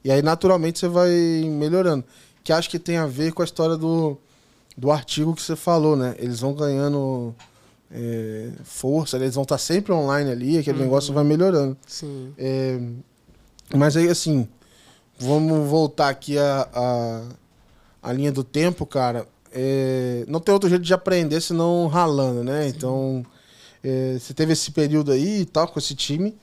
[0.04, 1.10] E aí, naturalmente, você vai
[1.44, 2.04] melhorando.
[2.44, 4.16] Que acho que tem a ver com a história do
[4.78, 6.14] do artigo que você falou, né?
[6.20, 7.34] Eles vão ganhando
[7.90, 10.84] é, força, eles vão estar sempre online ali, aquele uhum.
[10.84, 11.76] negócio vai melhorando.
[11.84, 12.32] Sim.
[12.38, 12.78] É,
[13.74, 14.48] mas aí, assim,
[15.18, 17.22] vamos voltar aqui a, a,
[18.00, 19.26] a linha do tempo, cara.
[19.50, 22.62] É, não tem outro jeito de aprender senão ralando, né?
[22.62, 22.68] Sim.
[22.68, 23.26] Então,
[23.82, 26.38] é, você teve esse período aí e tal, com esse time.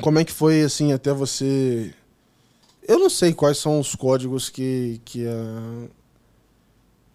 [0.00, 1.92] Como é que foi, assim, até você...
[2.88, 6.01] Eu não sei quais são os códigos que, que a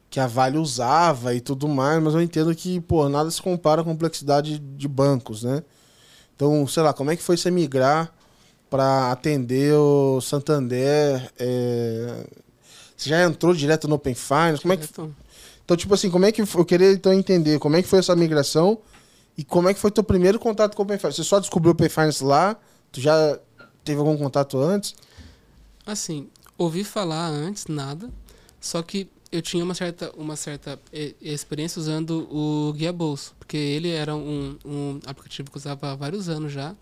[0.10, 3.82] que a Vale usava e tudo mais, mas eu entendo que, pô, nada se compara
[3.82, 5.64] à complexidade de bancos, né?
[6.36, 8.14] Então, sei lá, como é que foi você migrar
[8.70, 11.32] para atender o Santander?
[11.38, 12.26] É...
[12.95, 14.62] Você já entrou direto no Open Finance?
[14.62, 14.88] Como é que...
[15.64, 18.16] Então, tipo assim, como é que eu queria então entender como é que foi essa
[18.16, 18.80] migração
[19.38, 21.18] e como é que foi teu primeiro contato com o Open Finance?
[21.18, 22.55] Você só descobriu o Open Finance lá?
[22.91, 23.38] Tu já
[23.84, 24.95] teve algum contato antes?
[25.86, 28.10] Assim, ouvi falar antes, nada.
[28.62, 30.80] Só que eu tinha uma certa, uma certa
[31.21, 36.30] experiência usando o Guia Bolso, porque ele era um, um aplicativo que usava há vários
[36.30, 36.75] anos já.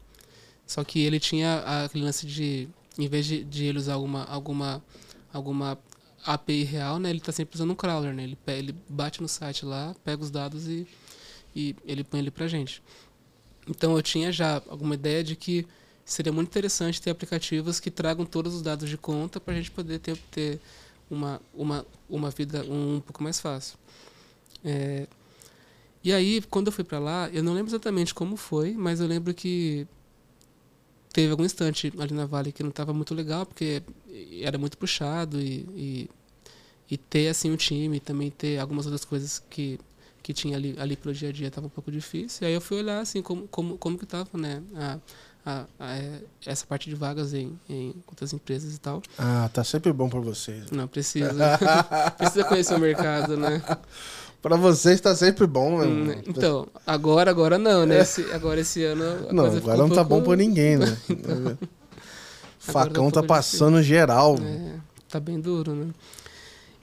[0.65, 2.67] Só que ele tinha aquele lance de
[2.97, 4.83] em vez de, de ele usar alguma, alguma,
[5.31, 5.77] alguma
[6.23, 8.23] API real, né, ele está sempre usando um crawler, né?
[8.23, 10.87] Ele, ele bate no site lá, pega os dados e,
[11.55, 12.81] e ele põe ele para gente.
[13.67, 15.67] Então eu tinha já alguma ideia de que
[16.03, 19.71] seria muito interessante ter aplicativos que tragam todos os dados de conta para a gente
[19.71, 20.59] poder ter, ter
[21.09, 23.77] uma, uma, uma vida um, um pouco mais fácil.
[24.63, 25.07] É,
[26.03, 29.07] e aí, quando eu fui para lá, eu não lembro exatamente como foi, mas eu
[29.07, 29.87] lembro que
[31.11, 33.81] teve algum instante ali na Vale que não estava muito legal, porque
[34.41, 36.09] era muito puxado e, e,
[36.91, 39.79] e, ter assim um time, também ter algumas outras coisas que,
[40.21, 42.43] que tinha ali, ali pelo dia a dia estava um pouco difícil.
[42.43, 44.99] E aí eu fui olhar assim como, como, como que estava né, a,
[45.45, 45.97] a, a,
[46.45, 49.01] essa parte de vagas em, em outras empresas e tal.
[49.17, 50.71] Ah, tá sempre bom para vocês.
[50.71, 51.59] Não, precisa.
[52.17, 53.61] precisa conhecer o mercado, né?
[54.41, 55.87] Para vocês tá sempre bom, né?
[55.87, 58.01] Hum, então, agora, agora não, né?
[58.01, 59.33] Esse, agora esse ano.
[59.33, 60.07] Não, agora não um tá pouco...
[60.07, 60.95] bom pra ninguém, né?
[61.09, 61.57] então,
[62.59, 64.37] Facão tá, tá passando geral.
[64.39, 64.75] É,
[65.09, 65.87] tá bem duro, né?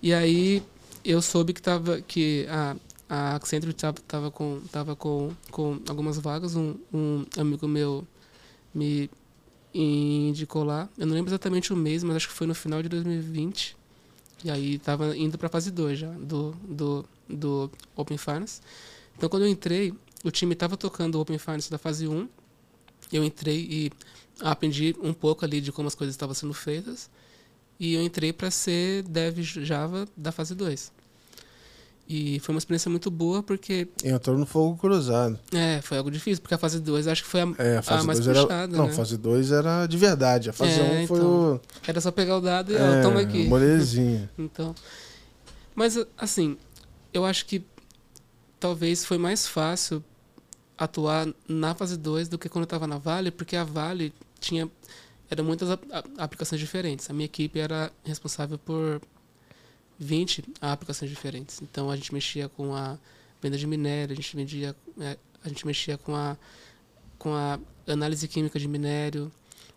[0.03, 0.61] E aí
[1.05, 2.01] eu soube que tava.
[2.01, 2.75] que a,
[3.09, 6.57] a Accenture tava, tava, com, tava com, com algumas vagas.
[6.57, 8.05] Um, um amigo meu
[8.75, 9.11] me
[9.75, 10.89] indicou lá.
[10.99, 13.77] Eu não lembro exatamente o mês, mas acho que foi no final de 2020.
[14.45, 18.61] E aí tava indo pra fase 2 já, do, do, do Open Finance.
[19.17, 19.95] Então, quando eu entrei,
[20.25, 22.29] o time estava tocando o Open Finance da fase 1.
[23.13, 23.93] Eu entrei e
[24.41, 27.11] aprendi um pouco ali de como as coisas estavam sendo feitas.
[27.79, 30.93] E eu entrei para ser dev Java da fase 2.
[32.15, 33.89] E foi uma experiência muito boa porque.
[34.05, 35.39] Entrou no fogo cruzado.
[35.51, 38.05] É, foi algo difícil, porque a fase 2 acho que foi a, é, a, a
[38.05, 38.53] mais puxada.
[38.53, 38.67] Era...
[38.67, 38.93] Não, né?
[38.93, 40.51] fase 2 era de verdade.
[40.51, 41.61] A fase 1 é, um foi então, o.
[41.87, 43.47] Era só pegar o dado e é, ó, toma aqui.
[43.47, 44.31] Molezinha.
[44.39, 44.75] então.
[45.75, 46.59] Mas, assim,
[47.15, 47.65] eu acho que
[48.61, 50.05] talvez foi mais fácil
[50.77, 54.69] atuar na fase 2 do que quando eu estava na Vale, porque a Vale tinha
[55.31, 55.71] eram muitas
[56.19, 57.09] aplicações diferentes.
[57.09, 59.01] A minha equipe era responsável por
[60.03, 61.63] 20 aplicações diferentes.
[61.63, 62.99] Então a gente mexia com a
[63.41, 66.37] venda de minério, a gente vendia, é, a gente mexia com a
[67.19, 69.31] com a análise química de minério,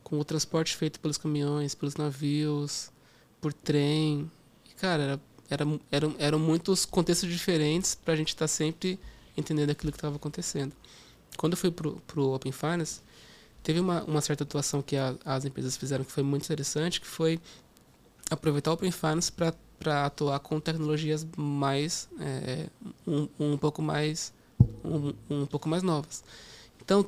[0.04, 2.92] com o transporte feito pelos caminhões, pelos navios,
[3.40, 4.32] por trem.
[4.68, 9.00] E, cara, era era, eram, eram muitos contextos diferentes para a gente estar tá sempre
[9.38, 10.74] entendendo aquilo que estava acontecendo.
[11.38, 13.02] Quando eu fui para o Open Finance,
[13.62, 17.08] teve uma, uma certa atuação que a, as empresas fizeram que foi muito interessante, que
[17.08, 17.40] foi
[18.30, 19.54] aproveitar o Open Finance para
[19.84, 22.68] atuar com tecnologias mais é,
[23.06, 24.34] um, um pouco mais
[24.84, 26.24] um, um pouco mais novas.
[26.82, 27.06] Então,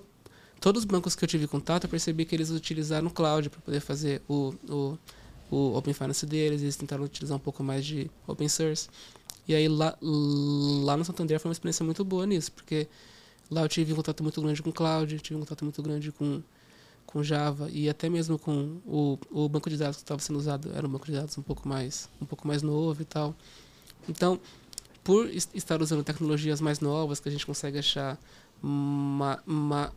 [0.59, 3.61] todos os bancos que eu tive contato, eu percebi que eles utilizaram o cloud para
[3.61, 4.97] poder fazer o, o
[5.49, 8.89] o Open Finance deles, eles tentaram utilizar um pouco mais de open source.
[9.47, 12.87] E aí lá, lá no Santander foi uma experiência muito boa nisso, porque
[13.49, 16.41] lá eu tive um contato muito grande com cloud, tive um contato muito grande com,
[17.07, 20.71] com Java e até mesmo com o, o banco de dados que estava sendo usado,
[20.75, 23.33] era um banco de dados um pouco mais, um pouco mais novo e tal.
[24.07, 24.39] Então,
[25.03, 28.19] por estar usando tecnologias mais novas, que a gente consegue achar
[28.61, 29.91] ma, ma,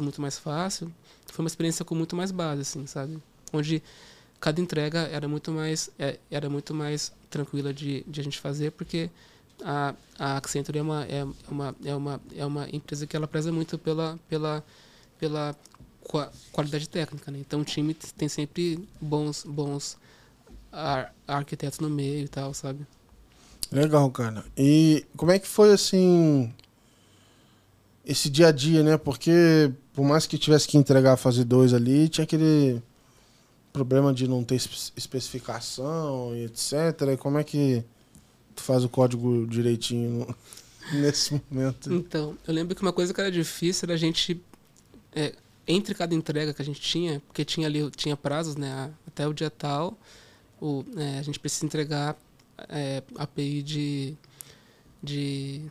[0.00, 0.90] muito mais fácil,
[1.26, 3.22] foi uma experiência com muito mais base, assim, sabe?
[3.52, 3.82] Onde
[4.40, 8.72] cada entrega era muito mais é, era muito mais tranquila de, de a gente fazer
[8.72, 9.10] porque
[9.64, 13.52] a, a Accenture é uma, é, uma, é, uma, é uma empresa que ela preza
[13.52, 14.64] muito pela, pela,
[15.18, 15.56] pela
[16.52, 17.30] qualidade técnica.
[17.30, 17.38] Né?
[17.40, 19.96] Então o time tem sempre bons, bons
[20.72, 22.86] ar, arquitetos no meio e tal, sabe?
[23.70, 24.44] Legal, cara.
[24.56, 26.52] E como é que foi assim
[28.04, 28.96] esse dia a dia, né?
[28.96, 32.80] Porque por mais que tivesse que entregar a fase 2 ali, tinha aquele
[33.72, 37.18] problema de não ter especificação e etc.
[37.18, 37.84] Como é que
[38.54, 40.26] tu faz o código direitinho
[40.92, 41.92] nesse momento?
[41.92, 44.40] Então, eu lembro que uma coisa que era difícil era a gente
[45.12, 45.34] é,
[45.66, 49.32] entre cada entrega que a gente tinha, porque tinha ali tinha prazos, né, até o
[49.32, 49.98] dia tal,
[50.60, 52.16] o, é, a gente precisa entregar
[52.68, 54.16] é, API de
[55.02, 55.62] de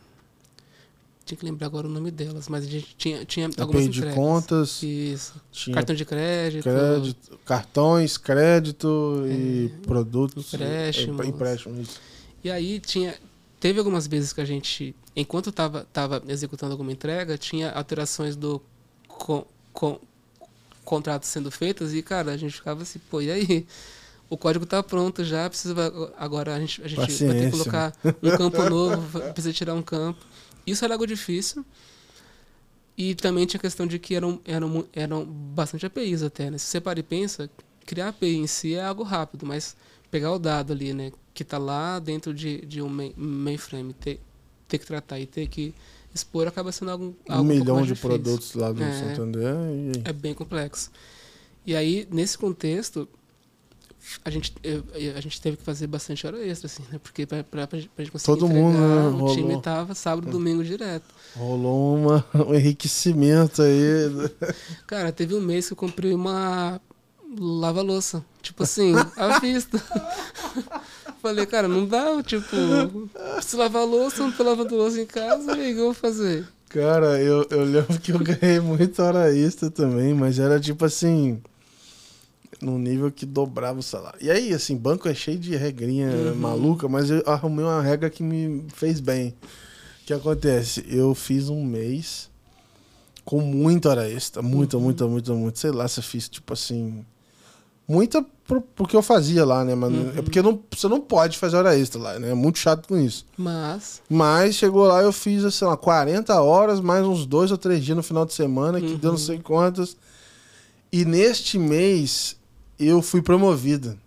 [1.24, 3.98] tinha que lembrar agora o nome delas, mas a gente tinha, tinha API algumas de
[3.98, 4.14] entregas.
[4.14, 4.82] contas.
[4.82, 5.34] Isso.
[5.74, 6.62] Cartão de crédito.
[6.62, 10.54] crédito cartões, crédito é, e produtos.
[10.54, 11.26] Empréstimos.
[11.26, 12.00] Empréstimos.
[12.44, 13.16] E aí tinha.
[13.58, 18.62] Teve algumas vezes que a gente, enquanto estava tava executando alguma entrega, tinha alterações do
[19.76, 20.00] com,
[20.38, 20.46] com,
[20.84, 23.66] contrato sendo feitas e, cara, a gente ficava assim, pô, e aí?
[24.28, 25.74] O código está pronto já, precisa
[26.18, 29.82] agora a gente, a gente vai ter que colocar um campo novo, precisa tirar um
[29.82, 30.18] campo.
[30.66, 31.64] Isso era algo difícil.
[32.98, 36.58] E também tinha a questão de que eram, eram, eram bastante APIs até, né?
[36.58, 37.48] Se você para e pensa,
[37.84, 39.76] criar API em si é algo rápido, mas
[40.10, 44.20] pegar o dado ali, né, que está lá dentro de, de um mainframe, ter,
[44.66, 45.72] ter que tratar e ter que
[46.16, 48.08] expor acaba sendo algo, algo um milhão de difícil.
[48.08, 49.54] produtos lá do é, Santander.
[50.04, 50.90] É bem complexo.
[51.64, 53.08] E aí, nesse contexto,
[54.24, 54.84] a gente, eu,
[55.16, 56.98] a gente teve que fazer bastante hora extra, assim, né?
[57.02, 59.34] Porque pra, pra, pra gente conseguir Todo entregar, mundo, né, o rolou.
[59.34, 61.04] time tava sábado e domingo direto.
[61.34, 64.30] Rolou uma, um enriquecimento aí.
[64.86, 66.80] Cara, teve um mês que eu comprei uma
[67.38, 68.24] lava-louça.
[68.40, 69.82] Tipo assim, à vista.
[71.22, 72.56] Falei, cara, não dá, tipo,
[73.42, 76.46] se lavar louça, não tô lavando louça em casa, aí o que eu vou fazer?
[76.68, 81.40] Cara, eu, eu lembro que eu ganhei muita hora extra também, mas era tipo assim.
[82.60, 84.18] Num nível que dobrava o salário.
[84.22, 86.34] E aí, assim, banco é cheio de regrinha Uhum.
[86.36, 89.28] maluca, mas eu arrumei uma regra que me fez bem.
[90.02, 90.84] O que acontece?
[90.88, 92.30] Eu fiz um mês
[93.26, 94.40] com muita hora extra.
[94.40, 95.58] Muita, muita, muita, muita.
[95.58, 97.04] Sei lá se eu fiz, tipo assim.
[97.86, 99.74] Muita pro, porque eu fazia lá, né?
[99.74, 100.12] Mas Uhum.
[100.16, 102.30] é porque não, você não pode fazer hora extra lá, né?
[102.30, 103.24] É muito chato com isso.
[103.36, 107.84] Mas, Mas chegou lá, eu fiz, sei lá, 40 horas, mais uns dois ou três
[107.84, 108.96] dias no final de semana, que Uhum.
[108.98, 109.96] deu não sei quantas.
[110.92, 112.36] E neste mês
[112.78, 113.98] eu fui promovido.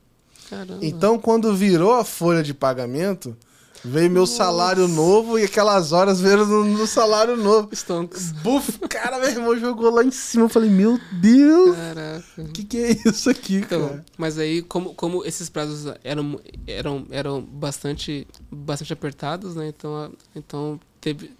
[0.50, 0.80] caramba.
[0.82, 3.36] Então, quando virou a folha de pagamento,
[3.84, 4.36] veio meu Nossa.
[4.38, 7.70] salário novo e aquelas horas vieram no, no salário novo.
[7.74, 8.32] Stonks.
[8.44, 10.46] Buf, cara, meu irmão jogou lá em cima.
[10.46, 12.24] Eu falei, meu Deus, Caraca.
[12.42, 14.06] o que, que é isso aqui, Então, cara?
[14.18, 19.68] mas aí, como, como esses prazos eram, eram, eram bastante, bastante apertados, né?
[19.68, 21.32] Então, então teve.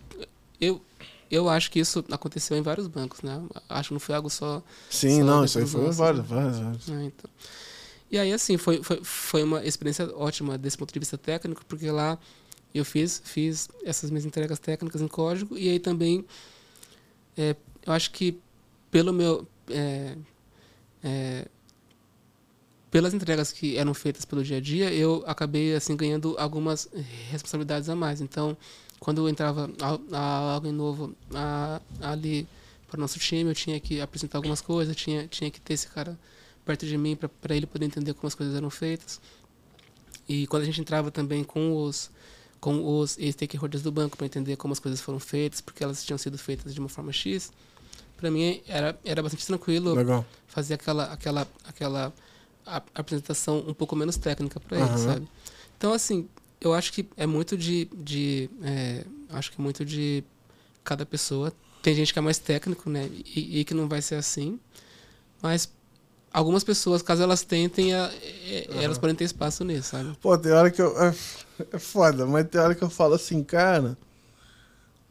[0.60, 0.82] Eu,
[1.32, 3.42] eu acho que isso aconteceu em vários bancos, né?
[3.70, 4.62] Acho que não foi algo só.
[4.90, 6.26] Sim, só não, isso aí foi vários, né?
[6.36, 6.88] vários, vários.
[6.88, 7.30] né, então.
[8.12, 11.90] E aí, assim, foi, foi, foi uma experiência ótima desse ponto de vista técnico, porque
[11.92, 12.18] lá
[12.74, 16.26] eu fiz, fiz essas minhas entregas técnicas em código, e aí também
[17.38, 17.56] é,
[17.86, 18.40] eu acho que
[18.92, 19.48] pelo meu.
[19.70, 20.16] é,
[21.04, 21.48] é,
[22.92, 26.90] pelas entregas que eram feitas pelo dia a dia, eu acabei assim ganhando algumas
[27.30, 28.20] responsabilidades a mais.
[28.20, 28.58] Então,
[29.00, 32.48] quando entrava al- a- alguém novo a- ali
[32.88, 35.88] para o nosso time, eu tinha que apresentar algumas coisas, tinha, tinha que ter esse
[35.88, 36.18] cara
[36.70, 39.20] perto de mim para ele poder entender como as coisas eram feitas.
[40.28, 42.12] E quando a gente entrava também com os
[42.60, 46.18] com os stakeholders do banco para entender como as coisas foram feitas, porque elas tinham
[46.18, 47.52] sido feitas de uma forma X,
[48.18, 50.24] para mim era era bastante tranquilo Legal.
[50.46, 52.14] fazer aquela aquela aquela
[52.68, 55.28] a- apresentação um pouco menos técnica para ele, sabe?
[55.76, 56.30] Então assim,
[56.62, 60.24] eu acho que é muito de de é, acho que é muito de
[60.84, 61.52] cada pessoa.
[61.82, 63.10] Tem gente que é mais técnico, né?
[63.36, 64.60] E, e que não vai ser assim,
[65.42, 65.72] mas
[66.32, 68.12] algumas pessoas, caso elas tentem, a-
[68.48, 70.16] é- elas podem ter espaço nisso, sabe?
[70.22, 70.96] Pô, tem hora que eu.
[71.02, 71.14] É,
[71.74, 73.98] é foda, mas tem hora que eu falo assim, cara.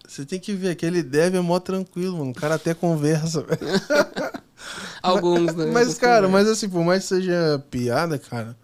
[0.06, 2.30] Você tem que ver que ele deve é mó tranquilo, mano.
[2.30, 3.42] O cara até conversa.
[3.42, 3.60] velho.
[5.02, 5.66] Alguns, né?
[5.66, 8.56] Mas, Alguns cara, mas assim, por mais que seja piada, cara.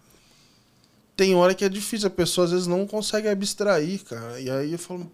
[1.15, 4.39] Tem hora que é difícil, a pessoa às vezes não consegue abstrair, cara.
[4.39, 5.09] E aí eu falo,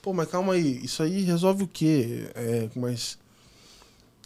[0.00, 2.30] pô, mas calma aí, isso aí resolve o quê?
[2.34, 3.18] É, mas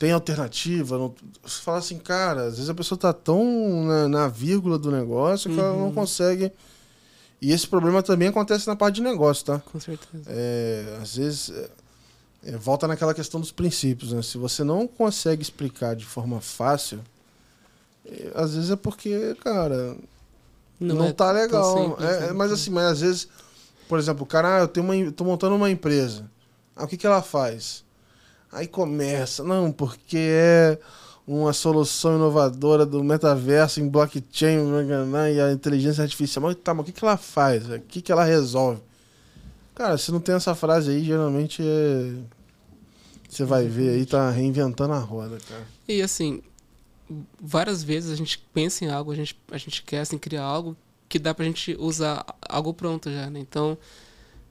[0.01, 0.97] tem alternativa?
[0.97, 1.15] Não...
[1.45, 5.53] Você fala assim, cara, às vezes a pessoa tá tão na, na vírgula do negócio
[5.53, 5.93] que ela não Uhum.
[5.95, 6.51] consegue.
[7.41, 9.59] E esse problema também acontece na parte de negócio, tá?
[9.61, 10.25] Com certeza.
[10.27, 11.71] É, às vezes é,
[12.47, 14.23] é, volta naquela questão dos princípios, né?
[14.23, 17.01] Se você não consegue explicar de forma fácil,
[18.07, 19.97] é, às vezes é porque, cara,
[20.81, 21.77] não, é tá legal.
[21.77, 22.33] simples, É, né?
[22.33, 23.29] mas assim, mas às vezes,
[23.87, 26.25] por exemplo, o cara, ah, eu tenho uma, eu tô montando uma empresa.
[26.75, 27.85] Ah, o que que ela faz?
[28.53, 30.79] Aí começa, não, porque é
[31.27, 34.59] uma solução inovadora do metaverso em blockchain
[35.35, 36.43] e a inteligência artificial.
[36.43, 37.71] Mas tá, mas o que que ela faz?
[37.71, 38.83] O que que ela resolve?
[39.75, 42.15] Cara, se não tem essa frase aí, geralmente é...
[43.29, 45.65] Você vai ver aí, tá reinventando a roda, cara.
[45.87, 46.43] E assim,
[47.41, 50.77] várias vezes a gente pensa em algo, a gente, a gente quer assim, criar algo
[51.09, 53.39] que dá pra gente usar algo pronto já, né?
[53.39, 53.79] Então,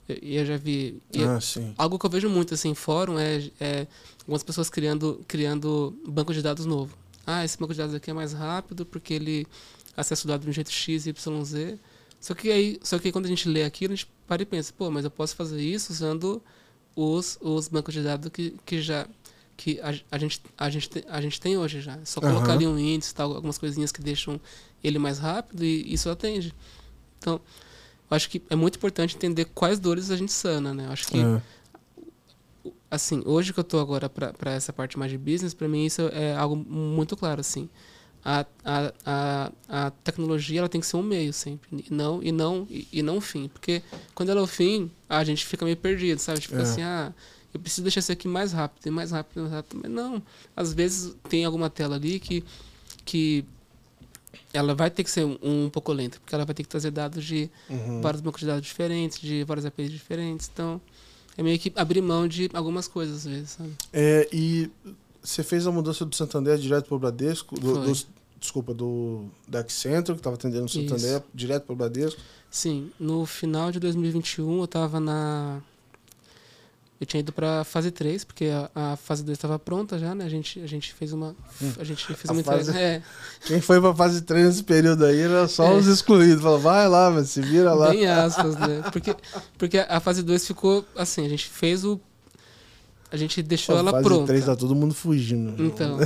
[0.09, 1.01] eu, eu já vi.
[1.17, 1.73] Ah, sim.
[1.77, 3.87] Algo que eu vejo muito assim em fórum é, é
[4.21, 6.95] algumas pessoas criando, criando banco de dados novo.
[7.25, 9.47] Ah, esse banco de dados aqui é mais rápido porque ele
[9.95, 11.77] acessa o dado de um jeito X, Y, Z.
[12.19, 14.73] Só que aí, só que quando a gente lê aquilo, a gente para e pensa,
[14.77, 16.41] pô, mas eu posso fazer isso usando
[16.95, 19.07] os, os bancos de dados que, que já
[19.55, 21.97] que a, a, gente, a, gente, te- a gente tem hoje já.
[21.97, 22.53] É só colocar Aham.
[22.53, 24.39] ali um índice, tal, algumas coisinhas que deixam
[24.81, 26.53] ele mais rápido e isso atende.
[27.17, 27.41] Então,
[28.09, 30.85] acho que é muito importante entender quais dores a gente sana, né?
[30.87, 31.41] Eu acho que É.
[32.89, 36.01] assim, hoje que eu tô agora para essa parte mais de business, para mim isso
[36.13, 37.69] é algo muito claro, assim.
[38.25, 42.31] A, a, a, a tecnologia ela tem que ser um meio sempre, e não e
[42.33, 43.81] não e, e não um fim, porque
[44.13, 46.41] quando ela é o fim, a gente fica meio perdido, sabe?
[46.41, 46.61] Fica É.
[46.63, 47.13] assim, ah,
[47.53, 50.21] eu preciso deixar isso aqui mais rápido, e mais rápido, mais rápido, mas não.
[50.55, 52.43] Às vezes tem alguma tela ali que
[53.05, 53.45] que
[54.53, 56.91] ela vai ter que ser um, um pouco lenta, porque ela vai ter que trazer
[56.91, 58.01] dados de Uhum.
[58.01, 60.49] vários bancos de dados diferentes, de vários APIs diferentes.
[60.53, 60.81] Então,
[61.37, 63.71] é meio que abrir mão de algumas coisas às vezes, sabe?
[63.93, 64.69] É, e
[65.21, 67.59] você fez a mudança do Santander direto para o Bradesco?
[67.59, 67.91] Do,
[68.39, 71.23] desculpa, do da Accentro, que estava atendendo o Santander, Isso.
[71.33, 72.19] direto para o Bradesco.
[72.49, 75.61] Sim, no final de 2021 eu tava na.
[77.01, 80.25] Eu tinha ido pra fase 3, porque a, a fase 2 estava pronta já, né?
[80.25, 81.33] A gente, a gente fez uma.
[81.79, 82.27] A gente fez Hum.
[82.27, 83.01] A uma fase- É,
[83.45, 85.75] Quem foi para fase 3 nesse período aí era só É.
[85.77, 86.43] os excluídos.
[86.43, 87.89] Falou, vai lá, mas se vira lá.
[87.91, 88.83] bem aspas, né?
[88.91, 89.15] Porque,
[89.57, 91.99] porque a fase 2 ficou assim, a gente fez o.
[93.11, 94.27] A gente deixou ela fase pronta.
[94.27, 95.63] 3 tá todo mundo fugindo.
[95.63, 95.99] Então.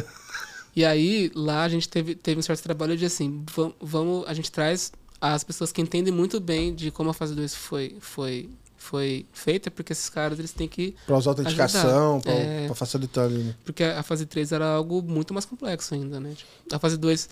[0.76, 4.34] E aí, lá a gente teve, teve um certo trabalho de assim, vam- vamos, a
[4.34, 8.50] gente traz as pessoas que entendem muito bem de como a fase 2 foi, foi,
[8.84, 10.96] foi feita, porque esses caras eles têm que.
[11.06, 12.72] Para usar autenticação, para É.
[12.76, 13.38] facilitar ali.
[13.44, 13.56] né?
[13.64, 16.34] Porque a fase 3 era algo muito mais complexo ainda, né?
[16.36, 17.30] Tipo, A fase 2,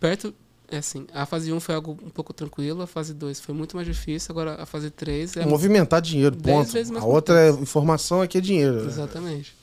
[0.00, 0.34] perto.
[0.70, 3.74] É assim, a fase 1 foi algo um pouco tranquilo, a fase 2 foi muito
[3.74, 5.46] mais difícil, agora a fase 3 é.
[5.46, 6.70] Movimentar dinheiro, ponto.
[6.98, 8.82] A outra é informação aqui é dinheiro.
[8.82, 8.86] né?
[8.86, 9.56] Exatamente.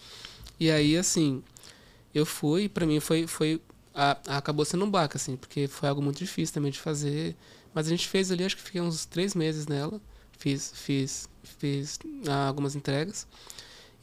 [0.59, 1.43] E aí, assim,
[2.13, 3.27] eu fui, pra mim foi.
[3.27, 3.61] foi
[3.93, 7.35] a- acabou sendo um baque, assim, porque foi algo muito difícil também de fazer.
[7.71, 10.01] Mas a gente fez ali, acho que fiquei uns três meses nela.
[10.45, 11.27] Fiz, fiz,
[11.57, 13.25] fiz ah, algumas entregas.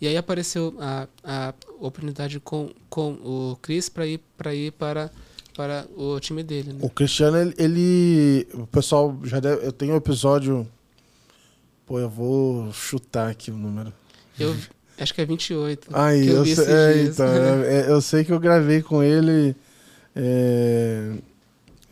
[0.01, 5.09] E aí apareceu a, a oportunidade com, com o Chris para ir, pra ir para,
[5.55, 6.73] para o time dele.
[6.73, 6.81] Né?
[6.83, 9.65] O Cristiano, ele, ele- O pessoal já deve.
[9.65, 10.67] Eu tenho um episódio.
[11.87, 13.93] Pô, eu vou chutar aqui o número.
[14.37, 14.53] Eu
[14.99, 15.91] acho que é 28.
[15.95, 19.55] Aí, eu eu, sei, é, então, é, eu sei que eu gravei com ele.
[20.17, 21.13] é,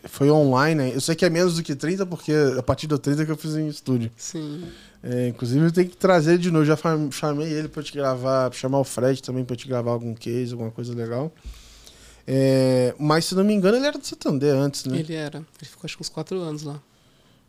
[0.05, 0.95] foi online, né?
[0.95, 3.37] Eu sei que é menos do que 30, porque a partir do 30 que eu
[3.37, 4.11] fiz em estúdio.
[4.17, 4.65] Sim.
[5.03, 6.65] É, inclusive, eu tenho que trazer ele de novo.
[6.65, 6.77] Já
[7.11, 10.71] chamei ele pra te gravar, chamar o Fred também pra te gravar algum case, alguma
[10.71, 11.33] coisa legal.
[12.27, 14.99] É, mas, se não me engano, ele era do Santander antes, né?
[14.99, 15.39] Ele era.
[15.39, 16.81] Ele ficou acho que uns 4 anos lá.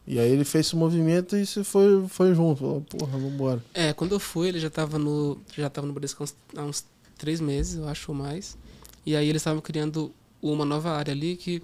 [0.07, 2.59] E aí ele fez esse movimento e você foi, foi junto.
[2.59, 3.63] Falou, porra, vambora.
[3.73, 6.63] É, quando eu fui, ele já tava no, já tava no Bradesco há uns, há
[6.63, 6.85] uns
[7.17, 8.57] três meses, eu acho, ou mais.
[9.05, 11.61] E aí eles estavam criando uma nova área ali que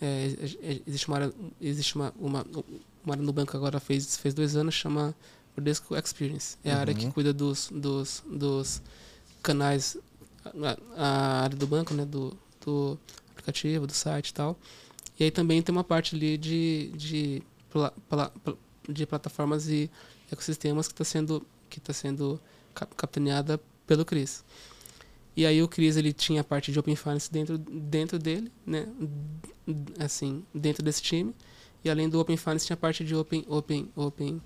[0.00, 0.32] é,
[0.62, 2.46] é, existe uma área, existe uma, uma,
[3.04, 5.14] uma área no banco agora fez, fez dois anos, chama
[5.54, 6.56] Bradesco Experience.
[6.64, 7.12] É a área que Uhum.
[7.12, 8.82] cuida dos, dos, dos
[9.42, 9.96] canais,
[10.44, 12.98] a, a área do banco, né, do, do
[13.30, 14.58] aplicativo, do site e tal.
[15.18, 17.92] E aí também tem uma parte ali de, de, pla-
[18.88, 19.90] de plataformas e
[20.30, 22.38] ecossistemas que está sendo que está sendo
[22.74, 24.44] cap- capitaneada pelo Cris.
[25.36, 28.88] E aí o Cris ele tinha a parte de Open Finance dentro dentro dele, né?
[29.98, 31.34] Assim, dentro desse time.
[31.84, 34.40] E além do Open Finance tinha a parte de Open Open Open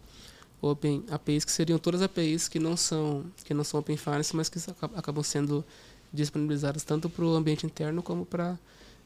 [0.63, 4.35] Open APIs que seriam todas as APIs que não são que não são Open Finance,
[4.35, 5.65] mas que aca- acabam sendo
[6.13, 8.59] disponibilizadas tanto para o ambiente interno como para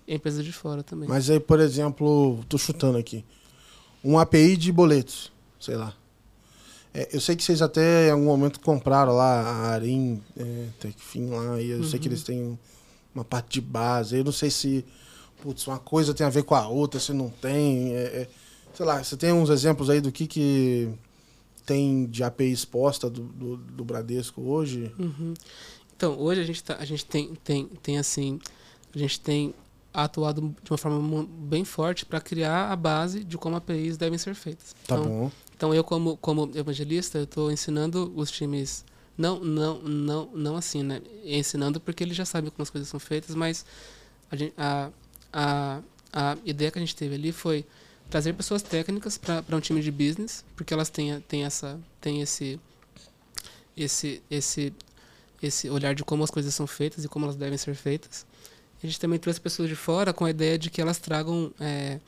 [0.08, 1.08] empresas de fora também.
[1.08, 3.24] Mas aí, por exemplo, tô chutando aqui.
[4.02, 5.30] Um API de boletos,
[5.60, 5.94] sei lá.
[6.94, 11.26] É, eu sei que vocês até em algum momento compraram lá a Arim, é, Techfin
[11.26, 12.12] lá, e eu sei que Uhum.
[12.12, 12.58] eles têm
[13.12, 14.16] uma parte de base.
[14.16, 14.84] Eu não sei se
[15.42, 17.92] putz, uma coisa tem a ver com a outra, se não tem.
[17.94, 18.28] é, é,
[18.72, 20.88] sei lá, você tem uns exemplos aí do que, que
[21.66, 24.90] tem de API exposta do, do, do Bradesco hoje?
[24.98, 25.34] Uhum.
[25.96, 28.38] Então, hoje a gente, tá, a gente tem, tem, tem assim,
[28.94, 29.54] a gente tem
[29.92, 34.34] atuado de uma forma bem forte para criar a base de como APIs devem ser
[34.34, 34.74] feitas.
[34.86, 35.30] Tá então, bom.
[35.64, 38.84] Então eu como, como evangelista, eu estou ensinando os times,
[39.16, 41.00] não, não, não, não assim, né?
[41.24, 43.64] Ensinando porque eles já sabem como as coisas são feitas, mas
[44.30, 44.90] a, a,
[45.32, 47.64] a, a ideia que a gente teve ali foi
[48.10, 52.60] trazer pessoas técnicas para um time de business, porque elas têm, têm, essa, têm esse,
[53.74, 54.70] esse, esse,
[55.42, 58.26] esse olhar de como as coisas são feitas e como elas devem ser feitas.
[58.82, 62.00] A gente também trouxe pessoas de fora com a ideia de que elas tragam é,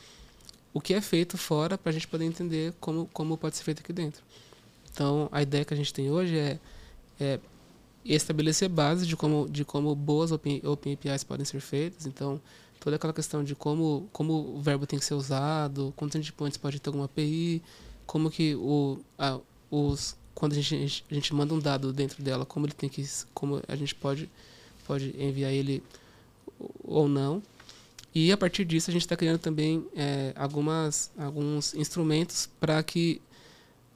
[0.77, 3.81] o que é feito fora para a gente poder entender como, como pode ser feito
[3.81, 4.22] aqui dentro.
[4.93, 6.59] Então, a ideia que a gente tem hoje é,
[7.18, 7.41] é
[8.05, 12.05] estabelecer base de como, de como boas Open, open APIs podem ser feitas.
[12.05, 12.39] Então,
[12.79, 16.79] toda aquela questão de como, como o verbo tem que ser usado, quantos endpoints pode
[16.79, 17.62] ter alguma API,
[18.05, 22.45] como que o, a, os, quando a gente, a gente manda um dado dentro dela,
[22.45, 23.03] como ele tem que,
[23.33, 24.31] como a gente pode,
[24.87, 25.83] pode enviar ele
[26.85, 27.43] ou não.
[28.19, 33.21] E a partir disso a gente está criando também é, algumas, alguns instrumentos para que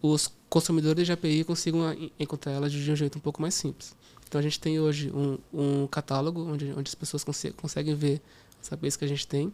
[0.02, 1.80] os consumidores de API consigam
[2.18, 3.96] encontrar elas de um jeito um pouco mais simples.
[4.28, 8.20] Então a gente tem hoje um, um catálogo onde, onde as pessoas conse- conseguem ver
[8.60, 9.50] as APIs que a gente tem.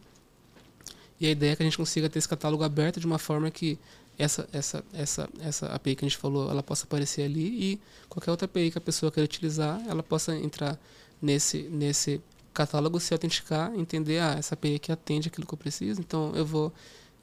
[1.20, 3.48] E a ideia é que a gente consiga ter esse catálogo aberto de uma forma
[3.52, 3.78] que
[4.18, 8.32] essa, essa, essa, essa API que a gente falou, ela possa aparecer ali e qualquer
[8.32, 10.76] outra API que a pessoa queira utilizar, ela possa entrar
[11.22, 12.20] nesse, nesse
[12.56, 16.72] catálogo, se autenticar, entender, ah, essa API atende aquilo que eu preciso, então eu vou,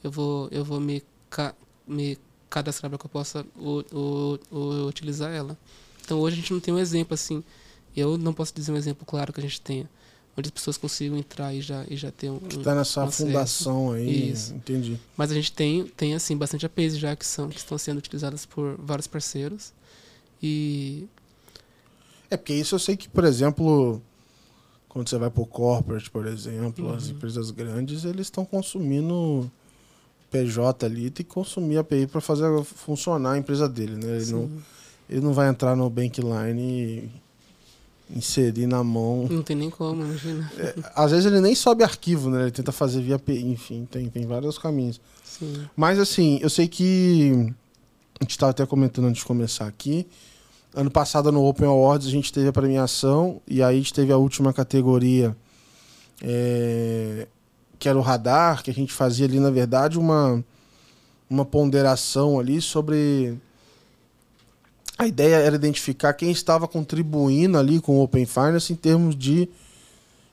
[0.03, 1.55] eu vou, eu vou me, ca,
[1.87, 2.19] me
[2.49, 5.57] cadastrar para que eu possa o, o, o, utilizar ela.
[6.05, 7.41] Então hoje a gente não tem um exemplo assim
[7.95, 9.89] Eu não posso dizer um exemplo claro que a gente tenha,
[10.37, 12.37] onde as pessoas consigam entrar e já, e já ter um.
[12.39, 14.29] Que está nessa um fundação aí.
[14.29, 14.53] Isso.
[14.53, 14.99] Entendi.
[15.17, 18.45] Mas a gente tem, tem assim, bastante APIs já que, são, que estão sendo utilizadas
[18.45, 19.73] por vários parceiros.
[20.41, 21.07] E.
[22.29, 24.01] É porque isso eu sei que, por exemplo,
[24.93, 27.11] quando você vai pro corporate, por exemplo, as Uhum.
[27.15, 29.51] empresas grandes, eles estão consumindo
[30.31, 34.17] PJ ali, tem que consumir API para fazer funcionar a empresa dele, né?
[34.21, 34.51] Ele não,
[35.09, 37.09] ele não vai entrar no Bankline e
[38.15, 39.27] inserir na mão.
[39.29, 40.51] não tem nem como, imagina.
[40.57, 42.43] É, às vezes ele nem sobe arquivo, né?
[42.43, 45.01] Ele tenta fazer via API, enfim, tem, tem vários caminhos.
[45.23, 45.65] Sim.
[45.75, 47.31] Mas assim, eu sei que
[48.19, 50.05] a gente estava até comentando antes de começar aqui.
[50.75, 54.11] Ano passado no Open Awards a gente teve a premiação e aí a gente teve
[54.11, 55.35] a última categoria
[56.21, 57.27] é,
[57.77, 60.43] que era o radar, que a gente fazia ali, na verdade, uma,
[61.29, 63.37] uma ponderação ali sobre.
[64.97, 69.49] A ideia era identificar quem estava contribuindo ali com o Open Finance em termos de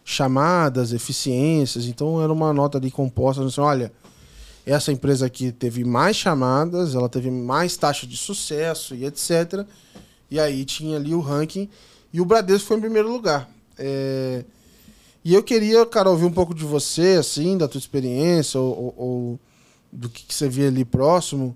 [0.05, 1.87] chamadas, eficiências.
[1.87, 3.93] Então era uma nota ali composta, assim, olha,
[4.65, 9.67] essa empresa aqui teve mais chamadas, ela teve mais taxa de sucesso e etc.
[10.31, 11.69] E aí tinha ali o ranking
[12.13, 13.49] e o Bradesco foi em primeiro lugar.
[13.79, 14.45] É,
[15.25, 18.95] E eu queria, cara, ouvir um pouco de você, assim, da tua experiência ou, ou-
[18.97, 19.41] ou
[19.93, 21.55] do que, que você via ali próximo.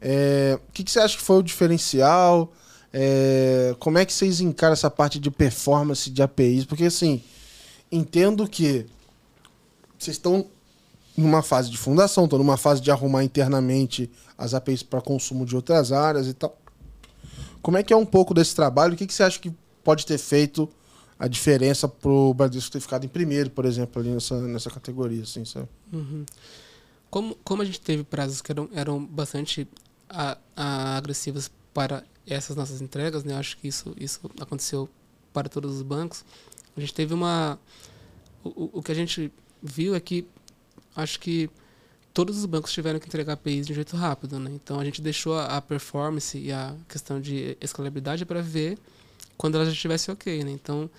[0.00, 2.52] É, O que, que você acha que foi o diferencial?
[2.92, 6.64] É, Como é que vocês encaram essa parte de performance de APIs?
[6.64, 7.22] Porque, assim,
[7.92, 8.86] entendo que
[9.98, 10.46] vocês estão
[11.16, 15.54] numa fase de fundação, estão numa fase de arrumar internamente as APIs para consumo de
[15.56, 16.56] outras áreas e tal.
[17.68, 18.94] Como é que é um pouco desse trabalho?
[18.94, 19.52] O que, que você acha que
[19.84, 20.66] pode ter feito
[21.18, 25.22] a diferença para o Bradesco ter ficado em primeiro, por exemplo, ali nessa, nessa categoria?
[25.22, 25.68] Assim, sabe?
[25.92, 26.24] Uhum.
[27.10, 29.68] Como, como a gente teve prazos que eram, eram bastante
[30.08, 31.02] a- a-
[31.74, 33.34] para essas nossas entregas, né?
[33.34, 34.88] Acho que isso, isso aconteceu
[35.30, 36.24] para todos os bancos.
[36.74, 37.58] A gente teve uma.
[38.42, 39.30] O- o que a gente
[39.62, 40.26] viu é que
[40.96, 41.50] acho que
[42.18, 44.50] todos os bancos tiveram que entregar APIs de um jeito rápido, né?
[44.52, 48.76] Então a gente deixou a, performance e a questão de escalabilidade para ver
[49.36, 50.50] quando ela já estivesse ok, né?
[50.50, 50.90] Então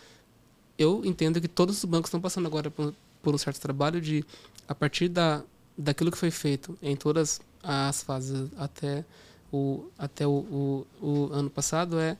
[0.77, 2.95] eu entendo que todos os bancos estão passando agora por,
[3.25, 4.23] um certo trabalho de
[4.65, 5.43] a partir da
[5.77, 9.03] daquilo que foi feito em todas as fases até
[9.51, 12.15] o até o, o, o ano passado é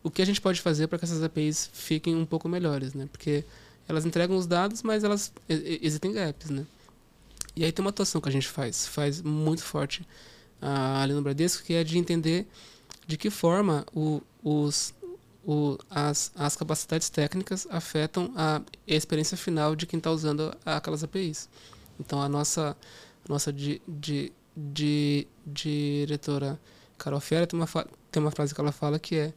[0.00, 3.08] o que a gente pode fazer para que essas APIs fiquem um pouco melhores, né?
[3.10, 3.44] Porque
[3.88, 6.64] elas entregam os dados, mas elas existem gaps, né?
[7.56, 10.06] E aí tem uma atuação que a gente faz, faz muito forte
[10.60, 12.46] ah, ali no Bradesco, que é de entender
[13.06, 14.94] de que forma o, os,
[15.44, 21.48] o, as, as capacidades técnicas afetam a experiência final de quem está usando aquelas APIs.
[22.00, 22.76] Então a nossa,
[23.28, 26.58] nossa di, di, di, diretora
[26.98, 27.68] Carol Fiera tem uma,
[28.10, 29.32] tem uma frase que ela fala que é,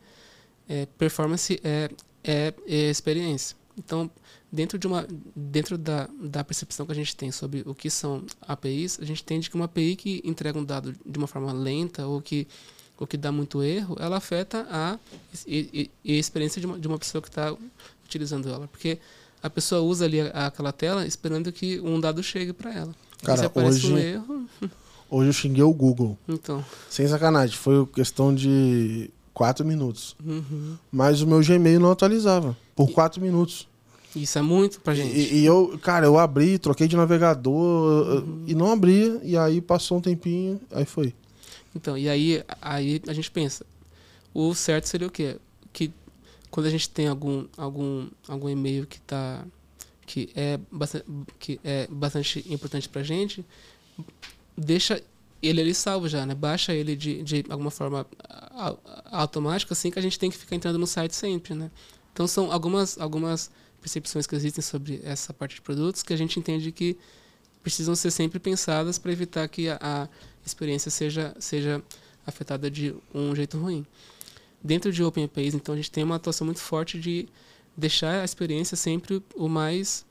[0.67, 1.89] é performance é,
[2.23, 3.55] é, é experiência.
[3.77, 4.09] Então,
[4.51, 8.23] dentro de uma dentro da, da percepção que a gente tem sobre o que são
[8.41, 12.07] APIs, a gente entende que uma API que entrega um dado de uma forma lenta
[12.07, 12.47] ou que
[12.99, 14.97] ou que dá muito erro, ela afeta a,
[15.45, 17.55] e, e- a experiência de uma, de uma pessoa que está
[18.03, 18.97] utilizando ela, porque
[19.43, 22.95] a pessoa usa ali a- aquela tela esperando que um dado chegue para ela.
[23.21, 24.49] E Cara, se aparece um hoje- erro,
[25.11, 26.17] Hoje eu xinguei o Google.
[26.27, 27.55] então, Sem sacanagem.
[27.55, 30.15] Foi questão de quatro minutos.
[30.25, 30.75] uhum.
[30.91, 32.57] Mas o meu Gmail não atualizava.
[32.75, 33.67] Por quatro minutos.
[34.15, 35.15] isso é muito pra gente.
[35.15, 38.43] E, e eu, cara, eu abri, troquei de navegador Uhum.
[38.47, 39.21] e não abria.
[39.23, 41.13] E aí passou um tempinho, aí foi.
[41.75, 43.63] Então, e aí, aí a gente pensa,
[44.33, 45.37] o certo seria o quê?
[45.71, 45.91] Que
[46.49, 49.45] quando a gente tem algum, algum, algum e-mail que tá
[50.07, 51.05] que é bastante,
[51.37, 53.45] que é bastante importante pra gente,
[54.57, 54.99] deixa
[55.41, 56.33] ele ali salvo já, né?
[56.33, 58.05] Baixa ele de, de alguma forma
[59.05, 61.69] automática, assim que a gente tem que ficar entrando no site sempre, né?
[62.11, 66.39] Então são algumas, algumas percepções que existem sobre essa parte de produtos que a gente
[66.39, 66.97] entende que
[67.61, 70.07] precisam ser sempre pensadas para evitar que a, a
[70.45, 71.83] experiência seja, seja
[72.25, 73.85] afetada de um jeito ruim.
[74.63, 77.27] Dentro de Open APIs, então, a gente tem uma atuação muito forte de
[77.75, 80.05] deixar a experiência sempre o mais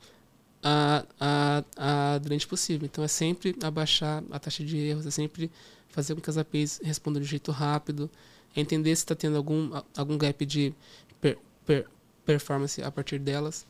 [0.67, 2.85] a, a, a aderente possível.
[2.85, 5.49] Então, é sempre abaixar a taxa de erros, é sempre
[5.87, 8.09] fazer com que as APIs respondam de jeito rápido,
[8.53, 10.73] é entender se está tendo algum, algum gap de
[11.21, 11.87] per, per,
[12.25, 13.65] performance a partir delas.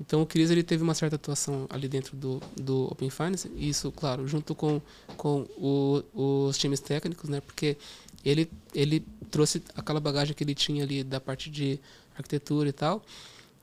[0.00, 3.68] Então o Cris ele teve uma certa atuação ali dentro do, do Open Finance, e
[3.68, 4.80] isso, claro, junto com,
[5.16, 6.02] com o,
[6.48, 7.40] os times técnicos, né?
[7.40, 7.76] Porque
[8.24, 11.78] ele, ele trouxe aquela bagagem que ele tinha ali da parte de
[12.16, 13.04] arquitetura e tal,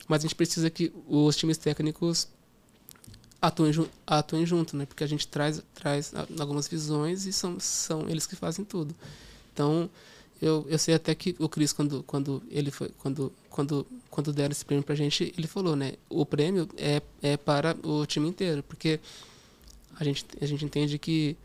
[0.08, 2.28] mas a gente precisa que os times técnicos
[3.42, 3.72] atuem,
[4.06, 4.86] atuem junto, né?
[4.86, 8.96] Porque a gente traz, traz algumas visões e são, são eles que fazem tudo.
[9.54, 9.90] Então,
[10.42, 14.52] eu, eu sei até que o Cris, quando, quando ele foi, quando, quando, quando deram
[14.52, 15.94] esse prêmio pra gente, ele falou, né?
[16.10, 19.00] O prêmio é, é para o time inteiro, porque
[19.98, 21.38] a gente, a gente entende que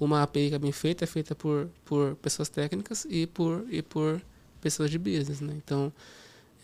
[0.00, 3.82] uma API que é bem feita é feita por, por pessoas técnicas e por, e
[3.82, 4.22] por
[4.60, 5.54] pessoas de business, né?
[5.56, 5.92] Então,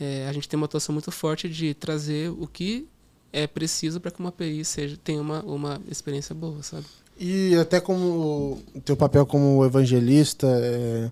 [0.01, 2.89] é, a gente tem uma atuação muito forte de trazer o que
[3.35, 6.87] é preciso para que uma API seja, tenha uma, uma experiência boa, sabe?
[7.19, 11.11] E até como o teu papel como evangelista, é...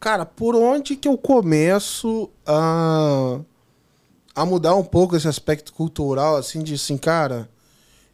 [0.00, 3.38] cara, por onde que eu começo a,
[4.34, 7.48] a mudar um pouco esse aspecto cultural, assim, de assim, cara,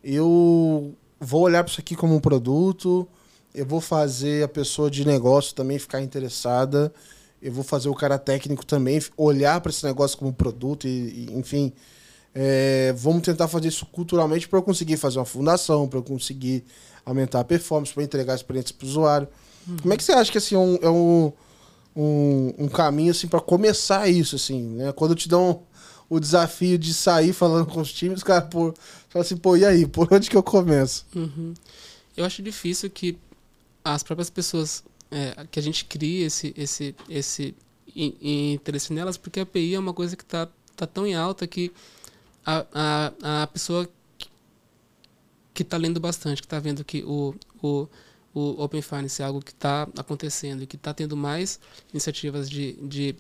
[0.04, 3.08] eu vou olhar para isso aqui como um produto,
[3.54, 6.92] eu vou fazer a pessoa de negócio também ficar interessada,
[7.40, 11.32] eu vou fazer o cara técnico também olhar para esse negócio como produto e, e
[11.32, 11.72] enfim,
[12.34, 16.64] é, vamos tentar fazer isso culturalmente para eu conseguir fazer uma fundação, para eu conseguir
[17.04, 19.28] aumentar a performance, para entregar a experiência para o usuário.
[19.66, 19.76] Uhum.
[19.78, 21.32] Como é que você acha que assim, é um, é um,
[21.94, 24.36] um, um caminho assim, para começar isso?
[24.36, 24.92] Assim, né?
[24.92, 25.62] Quando te dão
[26.08, 28.74] o desafio de sair falando com os times, cara, por,
[29.08, 31.06] fala assim, pô, e aí, por onde que eu começo?
[31.14, 31.54] Uhum.
[32.16, 33.18] Eu acho difícil que
[33.84, 37.54] as próprias pessoas, é, que a gente crie esse, esse, esse
[37.94, 41.72] interesse nelas, porque a API é uma coisa que está tá tão em alta que
[42.44, 43.88] a, a, a pessoa
[45.54, 47.88] que está lendo bastante, que está vendo que o, o,
[48.34, 51.60] o Open Finance é algo que está acontecendo e que está tendo mais
[51.92, 53.16] iniciativas de, de,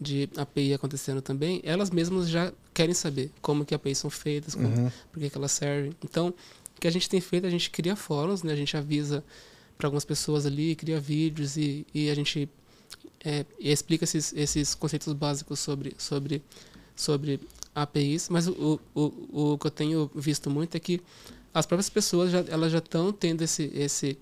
[0.00, 4.68] de API acontecendo também, elas mesmas já querem saber como que APIs são feitas, como,
[4.68, 4.90] uhum.
[5.12, 5.92] por que, que elas servem.
[6.02, 6.34] Então,
[6.76, 8.52] o que a gente tem feito, a gente cria fóruns, né?
[8.52, 9.22] a gente avisa
[9.76, 12.48] para algumas pessoas ali, cria vídeos e, e a gente
[13.24, 16.42] é, explica esses, esses conceitos básicos sobre, sobre,
[16.94, 17.40] sobre
[17.74, 21.00] APIs, mas o, o, o que eu tenho visto muito é que
[21.52, 24.18] as próprias pessoas já, elas já estão tendo esse, esse,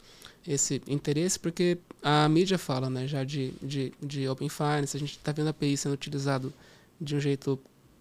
[0.46, 5.12] esse interesse, porque a mídia fala né, já de, de, de Open Finance, a gente
[5.12, 6.52] está vendo a API sendo utilizado
[7.00, 7.58] de um jeito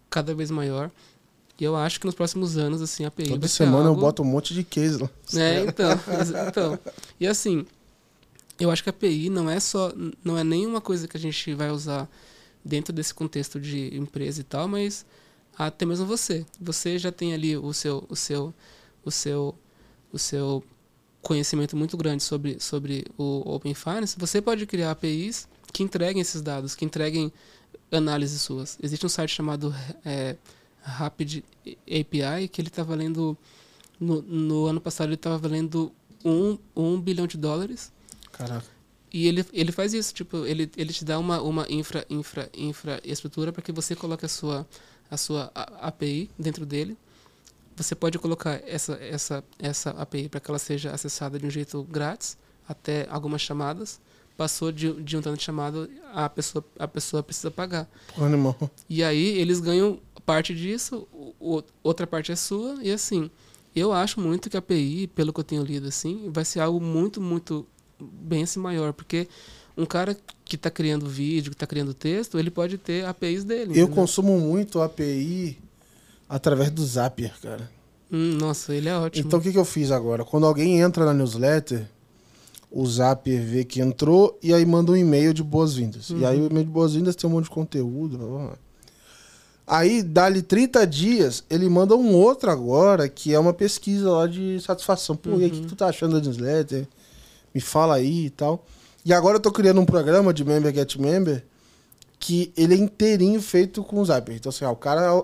[0.09, 0.91] cada vez maior.
[1.59, 3.99] E eu acho que nos próximos anos, assim, a API Toda semana algo...
[3.99, 5.09] eu boto um monte de case lá.
[5.35, 5.91] É, então,
[6.47, 6.79] então.
[7.19, 7.65] E assim,
[8.59, 9.93] eu acho que a API não é só,
[10.23, 12.09] não é nenhuma coisa que a gente vai usar
[12.65, 15.05] dentro desse contexto de empresa e tal, mas
[15.57, 16.45] até mesmo você.
[16.59, 18.53] Você já tem ali o seu, o seu,
[19.03, 19.55] o seu,
[20.11, 20.63] o seu
[21.21, 24.17] conhecimento muito grande sobre, sobre o Open Finance.
[24.17, 27.31] Você pode criar APIs que entreguem esses dados, que entreguem
[27.91, 28.77] análises suas.
[28.81, 29.73] Existe um site chamado
[30.05, 30.35] é,
[30.81, 31.43] Rapid
[31.87, 33.37] API que ele está valendo
[34.01, 35.91] no, no, ano passado ele estava valendo
[36.25, 37.91] um, um bilhão de dólares.
[38.31, 38.65] Caraca.
[39.13, 43.51] E ele, ele faz isso, tipo, ele, ele te dá uma, uma infra, infra, infraestrutura
[43.51, 44.65] para que você coloque a sua,
[45.11, 46.97] a sua API dentro dele.
[47.75, 51.83] Você pode colocar essa, essa, essa API para que ela seja acessada de um jeito
[51.83, 52.37] grátis,
[52.67, 53.99] até algumas chamadas.
[54.37, 57.87] Passou de, de um tanto de chamado, a pessoa, a pessoa precisa pagar.
[58.17, 58.57] Animal.
[58.89, 63.29] E aí eles ganham parte disso, o, outra parte é sua, e assim.
[63.73, 66.81] Eu acho muito que a API, pelo que eu tenho lido, assim, vai ser algo
[66.81, 67.65] muito, muito
[67.97, 69.29] bem assim, maior, porque
[69.77, 70.17] um cara
[70.51, 73.69] que está criando vídeo, que está criando texto, ele pode ter APIs dele.
[73.69, 73.87] Eu entendeu?
[73.87, 75.57] consumo muito API
[76.27, 77.71] através do Zapier, cara.
[78.11, 79.25] Hum, nossa, ele é ótimo.
[79.25, 80.25] Então o que, que eu fiz agora?
[80.25, 81.87] Quando alguém entra na newsletter,
[82.69, 86.09] o Zapier vê que entrou e aí manda um e-mail de boas-vindas.
[86.09, 86.19] Uhum.
[86.19, 88.17] E aí o e-mail de boas-vindas tem um monte de conteúdo.
[88.17, 88.57] Blá, blá.
[89.65, 94.59] Aí, dali 30 dias, ele manda um outro agora, que é uma pesquisa lá de
[94.59, 95.15] satisfação.
[95.15, 95.39] Pô, uhum.
[95.39, 96.85] e aí, o que tu tá achando da newsletter?
[97.55, 98.65] Me fala aí e tal.
[99.05, 101.43] E agora eu tô criando um programa de Member Get Member
[102.19, 104.37] que ele é inteirinho feito com o Zapier.
[104.37, 105.23] Então, assim, ó, o cara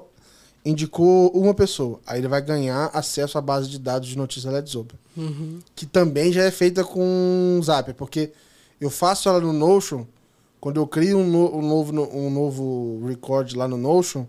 [0.65, 4.75] indicou uma pessoa, aí ele vai ganhar acesso à base de dados de notícias Let's
[4.75, 4.99] Open.
[5.15, 5.59] Uhum.
[5.75, 8.31] Que também já é feita com o Zapier, porque
[8.81, 10.05] eu faço ela no Notion,
[10.59, 14.25] quando eu crio um, no, um novo, um novo record lá no Notion,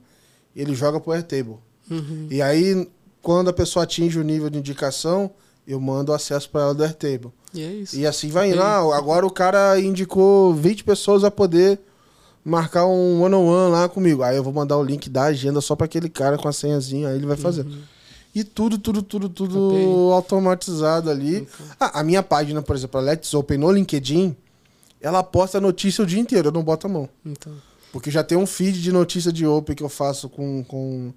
[0.55, 1.57] ele joga pro Airtable.
[1.91, 2.29] Uhum.
[2.31, 2.89] E aí,
[3.23, 5.31] quando a pessoa atinge o nível de indicação,
[5.69, 7.31] eu mando acesso para ela do Airtable.
[7.53, 7.97] E é isso.
[7.97, 8.63] E assim vai indo.
[8.63, 11.79] Ah, agora o cara indicou 20 pessoas a poder
[12.43, 14.23] marcar um one-on-one -on -one lá comigo.
[14.23, 17.09] Aí eu vou mandar o link da agenda só para aquele cara com a senhazinha,
[17.09, 17.67] aí ele vai fazer.
[17.67, 17.83] Uhum.
[18.35, 19.85] E tudo, tudo, tudo, tudo okay.
[20.15, 21.39] automatizado ali.
[21.39, 21.67] Okay.
[21.79, 24.35] Ah, a minha página, por exemplo, a Let's Open no LinkedIn,
[25.01, 27.09] ela posta notícia o dia inteiro, eu não boto a mão.
[27.25, 27.53] Então.
[27.93, 31.13] Porque já tem um feed de notícia de Open que eu faço com, com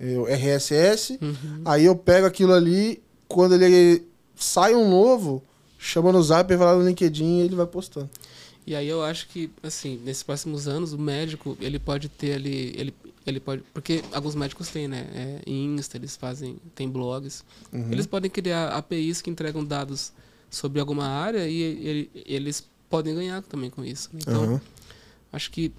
[0.00, 1.18] eu, eh, RSS.
[1.20, 1.62] Uhum.
[1.64, 4.02] Aí eu pego aquilo ali, quando ele
[4.34, 5.42] sai um novo,
[5.78, 8.08] chama no zap, vai lá no LinkedIn e ele vai postando.
[8.66, 12.74] E aí eu acho que, assim, nesses próximos anos, o médico, ele pode ter ali,
[12.76, 12.94] ele,
[13.26, 17.90] ele pode, porque alguns médicos têm, né, é, Insta, eles fazem, tem blogs, uhum.
[17.90, 20.12] eles podem criar APIs que entregam dados
[20.50, 24.10] sobre alguma área e ele, eles podem ganhar também com isso.
[24.12, 24.60] Então, uhum.
[25.32, 25.72] acho que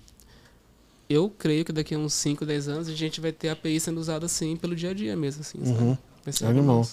[1.10, 4.00] eu creio que daqui a uns 5, 10 anos a gente vai ter API sendo
[4.00, 5.60] usada assim pelo dia a dia mesmo, assim?
[5.60, 5.98] Uhum.
[6.24, 6.88] Vai ser Animal.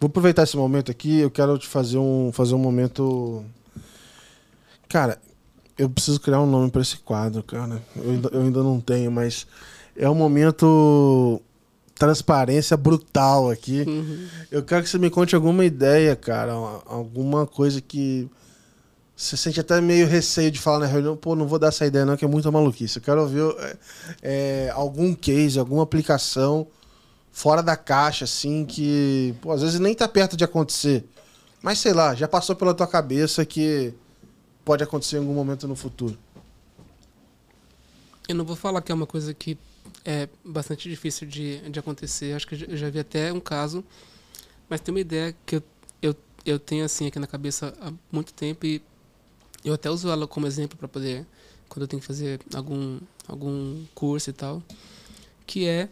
[0.00, 3.44] Vou aproveitar esse momento aqui, eu quero te fazer um, fazer um momento.
[4.88, 5.20] Cara,
[5.78, 7.82] eu preciso criar um nome pra esse quadro, cara.
[7.96, 9.46] Eu ainda, eu ainda não tenho, mas
[9.96, 11.40] é um momento
[11.94, 13.84] transparência brutal aqui.
[13.86, 14.26] Uhum.
[14.50, 16.52] Eu quero que você me conte alguma ideia, cara,
[16.86, 18.28] alguma coisa que
[19.14, 22.06] você sente até meio receio de falar na reunião, pô, não vou dar essa ideia
[22.06, 22.96] não, que é muita maluquice.
[22.96, 23.76] Eu quero ouvir é,
[24.22, 26.66] é, algum case, alguma aplicação
[27.32, 31.04] fora da caixa, assim, que, pô, às vezes nem tá perto de acontecer.
[31.62, 33.92] Mas sei lá, já passou pela tua cabeça que
[34.64, 36.18] pode acontecer em algum momento no futuro.
[38.28, 39.58] Eu não vou falar que é uma coisa que
[40.04, 42.34] é bastante difícil de, de acontecer.
[42.34, 43.84] Acho que eu já- vi até um caso,
[44.68, 45.62] mas tem uma ideia que eu,
[46.00, 48.80] eu, eu tenho assim aqui na cabeça há muito tempo e
[49.64, 51.26] eu até uso ela como exemplo para poder
[51.68, 54.62] quando eu tenho que fazer algum algum curso e tal,
[55.46, 55.88] que é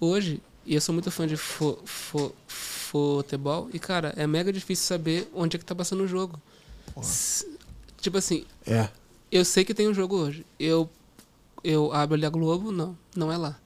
[0.00, 4.86] hoje e eu sou muito fã de fo, fo, futebol e cara é mega difícil
[4.86, 6.40] saber onde é que tá passando o jogo.
[6.98, 7.46] S-
[8.00, 8.88] Tipo assim, É.
[9.30, 10.44] eu sei que tem um jogo hoje.
[10.58, 10.88] Eu
[11.62, 13.58] eu abro ali a Globo, não, não é lá.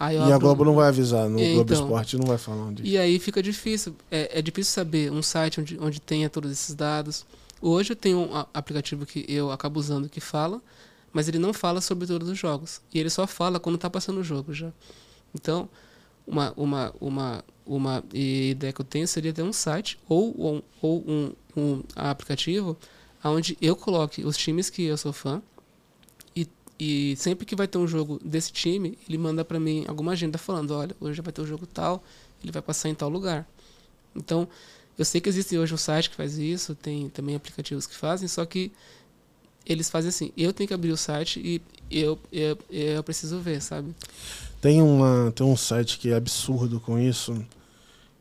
[0.00, 1.84] Aí E a abro- Globo não vai avisar, no É, Globo então.
[1.84, 2.82] Esporte não vai falar onde.
[2.82, 3.94] E aí fica difícil.
[4.10, 7.24] É, é difícil saber um site onde, onde tenha todos esses dados.
[7.62, 10.60] Hoje eu tenho um a- aplicativo que eu acabo usando que fala,
[11.12, 12.80] mas ele não fala sobre todos os jogos.
[12.92, 14.72] E ele só fala quando está passando o jogo já.
[15.34, 15.68] Então,
[16.28, 21.04] uma, uma, uma, uma ideia que eu tenho seria ter um site ou, um, ou
[21.08, 22.76] um, um aplicativo
[23.24, 25.42] onde eu coloque os times que eu sou fã
[26.36, 26.46] e,
[26.78, 30.38] e sempre que vai ter um jogo desse time, ele manda para mim alguma agenda
[30.38, 32.04] falando, olha, hoje vai ter um jogo tal,
[32.42, 33.48] ele vai passar em tal lugar.
[34.14, 34.46] Então,
[34.96, 38.28] eu sei que existe hoje um site que faz isso, tem também aplicativos que fazem,
[38.28, 38.70] só que
[39.66, 41.60] eles fazem assim, eu tenho que abrir o site e
[41.90, 43.94] eu, eu, eu preciso ver, sabe?
[44.60, 47.36] Tem, uma, tem um site que é absurdo com isso.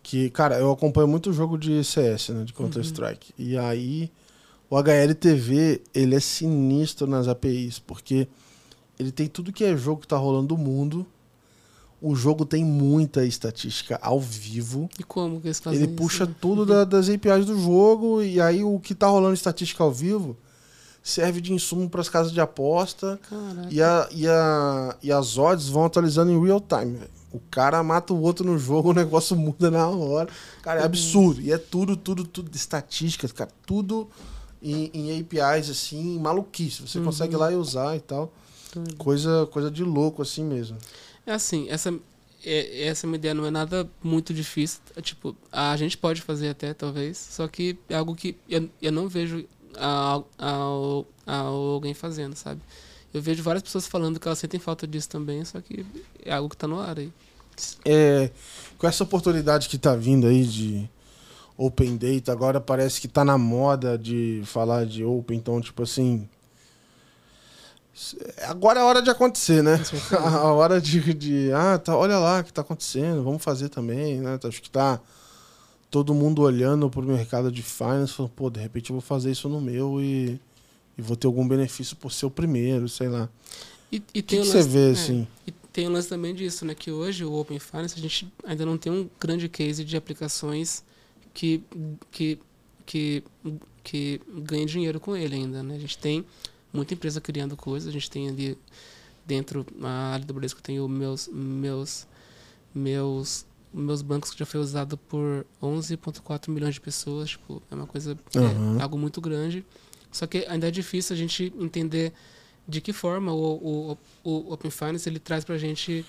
[0.03, 2.43] Que, cara, eu acompanho muito jogo de CS, né?
[2.43, 3.33] De Counter-Strike.
[3.37, 4.09] E aí,
[4.69, 8.27] o HLTV, ele é sinistro nas APIs, porque
[8.99, 11.05] ele tem tudo que é jogo que tá rolando do mundo.
[11.99, 14.87] O jogo tem muita estatística ao vivo.
[14.99, 16.35] E como que eles fazem Ele isso, puxa né?
[16.39, 20.37] tudo da- das APIs do jogo, e aí o que tá rolando estatística ao vivo
[21.07, 23.19] serve de insumo para as casas de aposta.
[23.29, 23.67] Caraca.
[23.71, 26.99] E, a, e, a, e as odds vão atualizando em real time.
[27.31, 30.29] O cara mata o outro no jogo, o negócio muda na hora.
[30.61, 31.41] Cara, é absurdo.
[31.41, 33.49] E é tudo, tudo, tudo estatísticas, cara.
[33.65, 34.09] Tudo
[34.61, 36.81] em, em APIs, assim, maluquice.
[36.81, 37.05] Você Uhum.
[37.05, 38.31] consegue ir lá e usar e tal.
[38.97, 40.77] Coisa, coisa de louco, assim mesmo.
[41.25, 41.93] É assim, essa,
[42.45, 44.79] é- essa minha ideia não é nada muito difícil.
[44.95, 48.91] É, tipo, a gente pode fazer até, talvez, só que é algo que eu, eu
[48.91, 49.45] não vejo
[49.77, 52.61] a, a, a alguém fazendo, sabe?
[53.13, 55.85] Eu vejo várias pessoas falando que elas sentem falta disso também, só que
[56.23, 57.11] é algo que tá no ar aí.
[57.85, 58.29] É,
[58.77, 60.89] com essa oportunidade que tá vindo aí de
[61.57, 66.29] Open Data, agora parece que tá na moda de falar de Open, então, tipo assim.
[68.43, 69.81] Agora é a hora de acontecer, né?
[70.13, 71.51] A hora de, de.
[71.51, 74.37] Ah, tá, olha lá o que tá acontecendo, vamos fazer também, né?
[74.43, 75.01] Acho que tá
[75.89, 79.47] todo mundo olhando pro mercado de finance, falando, pô, de repente eu vou fazer isso
[79.49, 80.39] no meu e,
[80.97, 83.29] e vou ter algum benefício por ser o primeiro, sei lá.
[83.91, 85.27] E, e O que, tem que o você lance- vê, é, assim?
[85.47, 86.75] E tem o lance também disso, né?
[86.75, 90.83] Que hoje o Open Finance a gente ainda não tem um grande case de aplicações
[91.33, 91.63] que,
[92.11, 92.37] que,
[92.85, 93.23] que,
[93.83, 95.75] que ganhem dinheiro com ele ainda, né?
[95.75, 96.25] A gente tem
[96.73, 98.57] muita empresa criando coisas, a gente tem ali
[99.25, 102.05] dentro a área do Bradesco tem os meus meus
[102.73, 103.45] meus
[103.77, 108.39] meus bancos já foi usado por 11.4 milhões de pessoas, tipo, é uma coisa é,
[108.39, 108.81] Uhum.
[108.81, 109.65] algo muito grande.
[110.11, 112.11] Só que ainda é difícil a gente entender
[112.67, 116.05] de que forma o, o, o Open Finance ele traz pra gente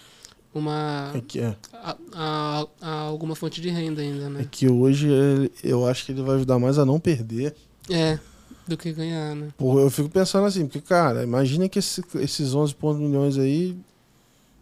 [0.55, 4.49] uma É que, é, a, a- a alguma fonte de renda ainda, é né?
[4.51, 7.55] que hoje ele- eu acho que ele vai ajudar mais a não perder.
[7.91, 8.19] É,
[8.67, 9.49] do que ganhar, né?
[9.57, 13.77] Pô, eu fico pensando assim, porque, cara, imagina que esse- esses 11 pontos milhões aí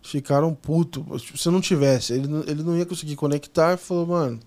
[0.06, 1.04] ficaram puto.
[1.18, 4.40] Tipo, Se não tivesse, ele, não- ele não ia conseguir conectar e falou, mano,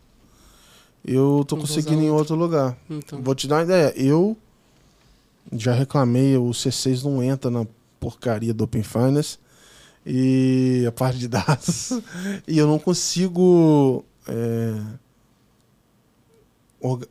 [1.05, 2.77] eu tô conseguindo em outro lugar.
[2.89, 3.93] Então, Vou te dar uma ideia.
[3.95, 4.35] Eu
[5.53, 7.65] já reclamei, o C6 não entra na
[7.99, 9.37] porcaria do Open Finance
[10.05, 11.91] e a parte de dados.
[12.47, 14.75] e eu não consigo é,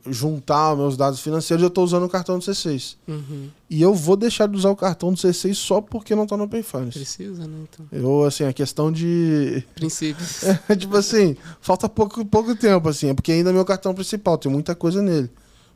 [0.07, 1.61] juntar meus dados financeiros.
[1.61, 2.95] Eu estou usando o cartão do C6.
[3.07, 6.35] uhum, E eu vou deixar de usar o cartão do C6 só porque não tá
[6.35, 6.97] no Open Finance.
[6.97, 7.57] precisa, né?
[7.71, 9.63] Então, Eu, assim, a questão de.
[9.75, 10.41] princípios.
[10.67, 13.09] É, tipo assim, falta pouco, pouco tempo, assim.
[13.09, 15.29] É porque ainda é meu cartão principal, tem muita coisa nele.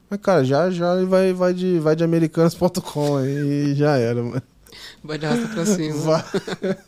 [0.10, 4.42] Mas, cara, já já vai, vai de, vai de americanas.com e já era, mano.
[5.04, 5.96] Vai de arrasta pra cima.
[6.00, 6.24] Vai,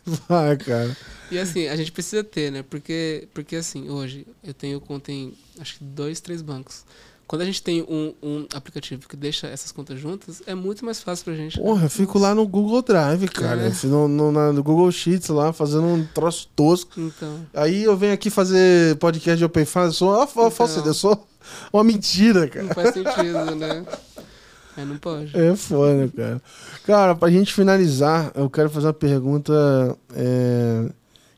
[0.28, 0.96] vai, cara.
[1.30, 2.62] E assim, a gente precisa ter, né?
[2.68, 6.84] Porque, porque assim, hoje eu tenho conta em acho que dois, três bancos.
[7.26, 11.02] Quando a gente tem um, um aplicativo que deixa essas contas juntas, é muito mais
[11.02, 11.58] fácil pra gente.
[11.58, 13.62] Porra, eu fico lá no Google Drive, cara.
[13.66, 13.86] É.
[13.88, 17.00] No, no- no Google Sheets lá, fazendo um troço tosco.
[17.00, 20.50] Então, Aí eu venho aqui fazer podcast de Open Faz, eu sou uma Então.
[20.52, 21.26] falsidade, eu sou
[21.72, 22.64] uma mentira, cara.
[22.66, 23.84] não faz sentido, né?
[24.76, 25.36] Mas não pode.
[25.36, 26.42] É foda, cara.
[26.84, 29.52] Cara, pra gente finalizar, eu quero fazer uma pergunta
[30.14, 30.88] é,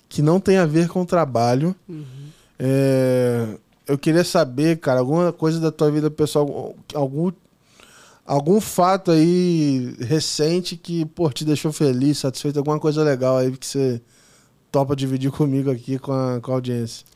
[0.08, 1.74] que não tem a ver com o trabalho.
[1.88, 2.28] Uhum.
[2.58, 7.32] É, eu queria saber, cara, alguma coisa da tua vida pessoal, algum,
[8.26, 13.66] algum fato aí recente que, pô, te deixou feliz, satisfeito, alguma coisa legal aí que
[13.66, 14.00] você
[14.70, 17.06] topa dividir comigo aqui com a, com a audiência.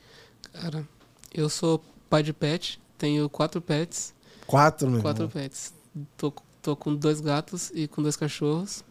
[0.53, 0.87] Cara,
[1.33, 4.13] eu sou pai de pet, tenho quatro pets.
[4.45, 5.31] Quatro, meu Quatro irmão.
[5.33, 5.73] pets.
[6.17, 8.83] Tô, tô com dois gatos e com dois cachorros.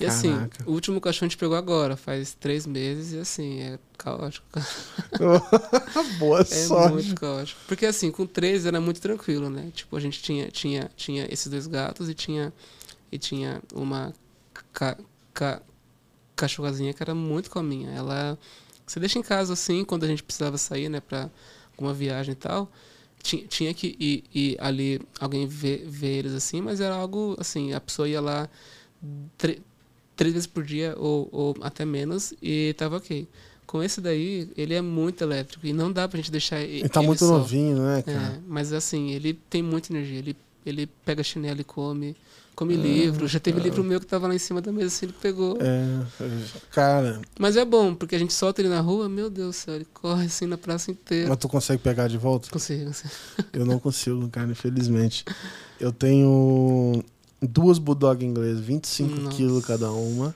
[0.00, 0.64] E assim, Caraca.
[0.64, 4.46] o último cachorro a gente pegou agora, faz três meses, e assim, é caótico.
[6.18, 6.92] Boa É sorte.
[6.94, 7.60] muito caótico.
[7.66, 9.70] Porque assim, com três era muito tranquilo, né?
[9.74, 12.52] Tipo, a gente tinha, tinha, tinha esses dois gatos e tinha,
[13.10, 14.14] e tinha uma
[14.72, 14.96] ca,
[15.34, 15.62] ca,
[16.36, 17.90] cachorrazinha que era muito calminha.
[17.90, 18.38] Ela.
[18.86, 21.28] Você deixa em casa assim, quando a gente precisava sair, né, pra
[21.72, 22.70] alguma viagem e tal.
[23.22, 27.72] Tinha, tinha que ir, ir ali, alguém ver, ver eles assim, mas era algo assim,
[27.74, 28.48] a pessoa ia lá
[30.18, 33.26] três vezes por dia ou, ou até menos e tava ok.
[33.66, 36.88] Com esse daí, ele é muito elétrico e não dá pra gente deixar e- Ele
[36.88, 37.38] tá muito só.
[37.38, 38.18] novinho, né, cara?
[38.18, 40.18] É, mas assim, ele tem muita energia.
[40.18, 42.16] Ele, ele pega chinelo e come,
[42.54, 43.28] come livro.
[43.28, 45.58] Já teve livro meu que tava lá em cima da mesa, assim, ele pegou.
[45.60, 46.06] É,
[46.70, 49.74] cara, Mas é bom, porque a gente solta ele na rua, meu Deus do céu,
[49.74, 51.28] ele corre assim na praça inteira.
[51.28, 52.48] mas tu consegue pegar de volta?
[52.50, 53.10] Consigo, consigo.
[53.52, 55.26] Eu não consigo, cara, infelizmente.
[55.78, 57.04] Eu tenho
[57.40, 59.36] duas bulldog inglesas, 25 Nossa.
[59.36, 60.34] quilos cada uma.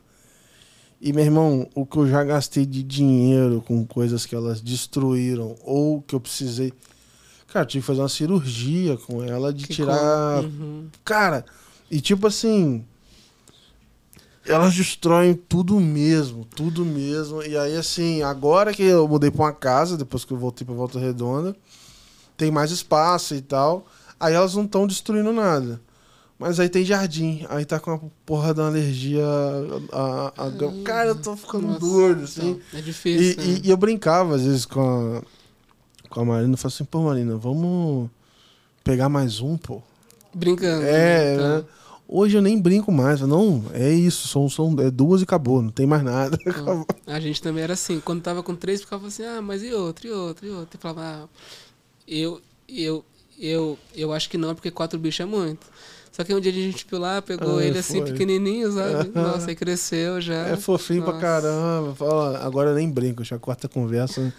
[1.00, 5.56] E, meu irmão, o que eu já gastei de dinheiro com coisas que elas destruíram
[5.64, 6.72] ou que eu precisei.
[7.48, 10.44] Cara, eu tive que fazer uma cirurgia com ela de Que tirar.
[10.44, 10.86] Uhum.
[11.04, 11.44] Cara,
[11.90, 12.84] e tipo assim.
[14.44, 17.42] Elas destroem tudo mesmo, tudo mesmo.
[17.42, 20.74] E aí, assim, agora que eu mudei pra uma casa, depois que eu voltei pra
[20.74, 21.54] Volta Redonda,
[22.36, 23.86] tem mais espaço e tal.
[24.18, 25.80] Aí elas não estão destruindo nada.
[26.42, 29.24] Mas aí tem jardim, aí tá com uma porra da alergia.
[29.92, 32.58] A, a- a- Cara, eu tô ficando Nossa, doido, assim.
[32.58, 33.44] então, é E, difícil.
[33.44, 33.60] né?
[33.62, 35.22] e- e eu brincava às vezes com a,
[36.10, 38.10] com a Marina, eu falava assim, pô, Marina, vamos
[38.82, 39.80] pegar mais um, pô.
[40.34, 40.82] Brincando.
[40.84, 41.58] É, né?
[41.58, 41.64] né?
[42.08, 43.20] Hoje eu nem brinco mais.
[43.20, 46.36] Não, é isso, são, são é duas e acabou, não tem mais nada.
[46.44, 48.00] Então, a gente também era assim.
[48.00, 50.76] Quando tava com três, ficava assim, ah, mas e outro, e outro, e outro.
[50.76, 51.28] E falava, ah,
[52.06, 53.04] eu, eu,
[53.38, 55.66] eu, eu acho que não, porque quatro bichos é muito.
[56.12, 58.12] Só que um dia a gente foi lá, pegou Ah, ele assim, foi.
[58.12, 59.10] pequenininho, sabe?
[59.18, 60.46] Nossa, aí cresceu já.
[60.48, 61.24] É fofinho pra Nossa.
[61.26, 61.94] caramba.
[61.94, 64.32] Fala, agora eu nem brinco, já corta a conversa.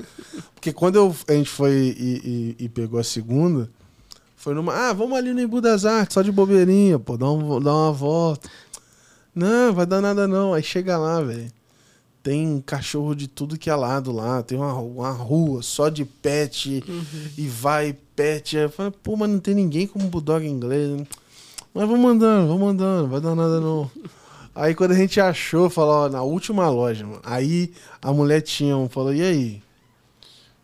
[0.54, 3.68] Porque quando eu, a gente foi e, e- e pegou a segunda,
[4.36, 4.72] foi numa.
[4.72, 7.92] Ah, vamos ali no Embu das Artes, só de bobeirinha, pô, dá, um, dá uma
[7.92, 8.48] volta.
[9.34, 10.54] Não, vai dar nada não.
[10.54, 11.52] Aí chega lá, velho.
[12.22, 14.44] Tem cachorro de tudo que é lado lá.
[14.44, 16.84] Tem uma, uma rua só de pet.
[16.88, 17.04] Uhum.
[17.38, 18.56] E vai, pet.
[18.56, 20.92] Eu falo, pô, mas não tem ninguém como bulldog inglês.
[20.92, 21.06] né?
[21.74, 23.90] Mas vamos andando, vamos andando, vai dar nada não.
[24.56, 27.22] Aí quando a gente achou, falou, ó, na última loja, mano.
[27.24, 29.64] Aí a mulher tinha um, falou, e aí?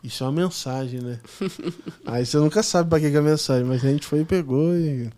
[0.03, 1.19] Isso é uma mensagem, né?
[2.05, 4.25] aí você nunca sabe pra que que é a mensagem, mas a gente foi e
[4.25, 5.09] pegou e.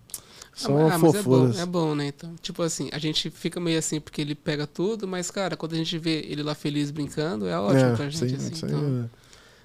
[0.54, 1.60] São ah, mas é bom, fofuras.
[1.60, 2.08] é bom, né?
[2.08, 5.74] Então, tipo assim, a gente fica meio assim porque ele pega tudo, mas, cara, quando
[5.74, 8.52] a gente vê ele lá feliz brincando, é ótimo É, pra gente, sim, assim.
[8.54, 9.21] isso aí Então, é-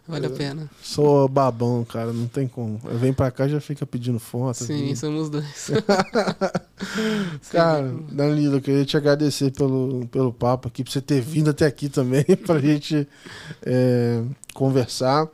[0.07, 0.71] vale a pena.
[0.83, 2.81] Sou babão, cara, não tem como.
[2.85, 4.65] Eu venho pra cá e já fica pedindo foto.
[4.65, 4.95] Sim, assim.
[4.95, 5.71] somos dois.
[7.51, 7.95] Cara.
[8.11, 11.89] Danilo, eu queria te agradecer pelo, pelo papo aqui, por você ter vindo até aqui
[11.89, 13.09] também, pra gente
[13.63, 14.23] é,
[14.55, 15.29] conversar.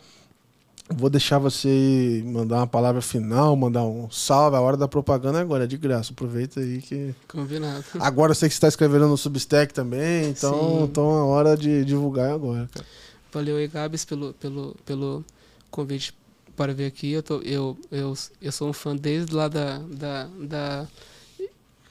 [0.94, 4.56] Vou deixar você mandar uma palavra final, mandar um salve.
[4.56, 6.12] A hora da propaganda é agora, é de graça.
[6.12, 7.14] Aproveita aí que.
[7.28, 7.84] Combinado.
[7.98, 10.82] Agora eu sei que você está escrevendo no Substack também, então, Sim.
[10.84, 12.86] então a hora de divulgar é agora, cara.
[13.32, 15.24] Valeu aí, Gabs, pelo, pelo, pelo
[15.70, 16.14] convite
[16.54, 17.10] para vir aqui.
[17.12, 20.88] Eu, tô, eu, eu, eu sou um fã desde lá da, da, da,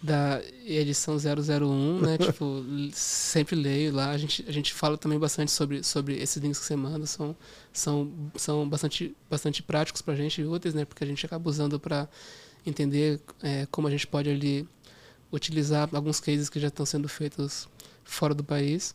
[0.01, 2.18] da edição 001, né?
[2.22, 2.63] tipo,
[2.93, 4.11] sempre leio lá.
[4.11, 7.07] A gente, a gente fala também bastante sobre, sobre esses links que você manda.
[7.07, 7.35] São,
[7.73, 10.85] são, são bastante, bastante práticos pra gente e úteis, né?
[10.85, 12.07] Porque a gente acaba usando para
[12.63, 14.68] entender é, como a gente pode ali
[15.31, 17.68] utilizar alguns cases que já estão sendo feitos
[18.03, 18.93] fora do país.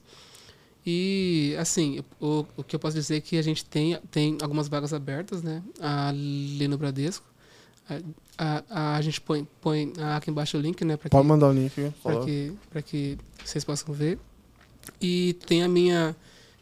[0.86, 4.68] E, assim, o, o que eu posso dizer é que a gente tem, tem algumas
[4.68, 5.60] vagas abertas, né?
[5.80, 7.26] Ali no Bradesco.
[8.38, 10.96] A, a, a gente põe, põe aqui embaixo o link, né?
[10.96, 11.92] Pra Pode que, mandar o link.
[12.02, 14.16] para que, pra que vocês possam ver.
[15.00, 16.14] E tem a minha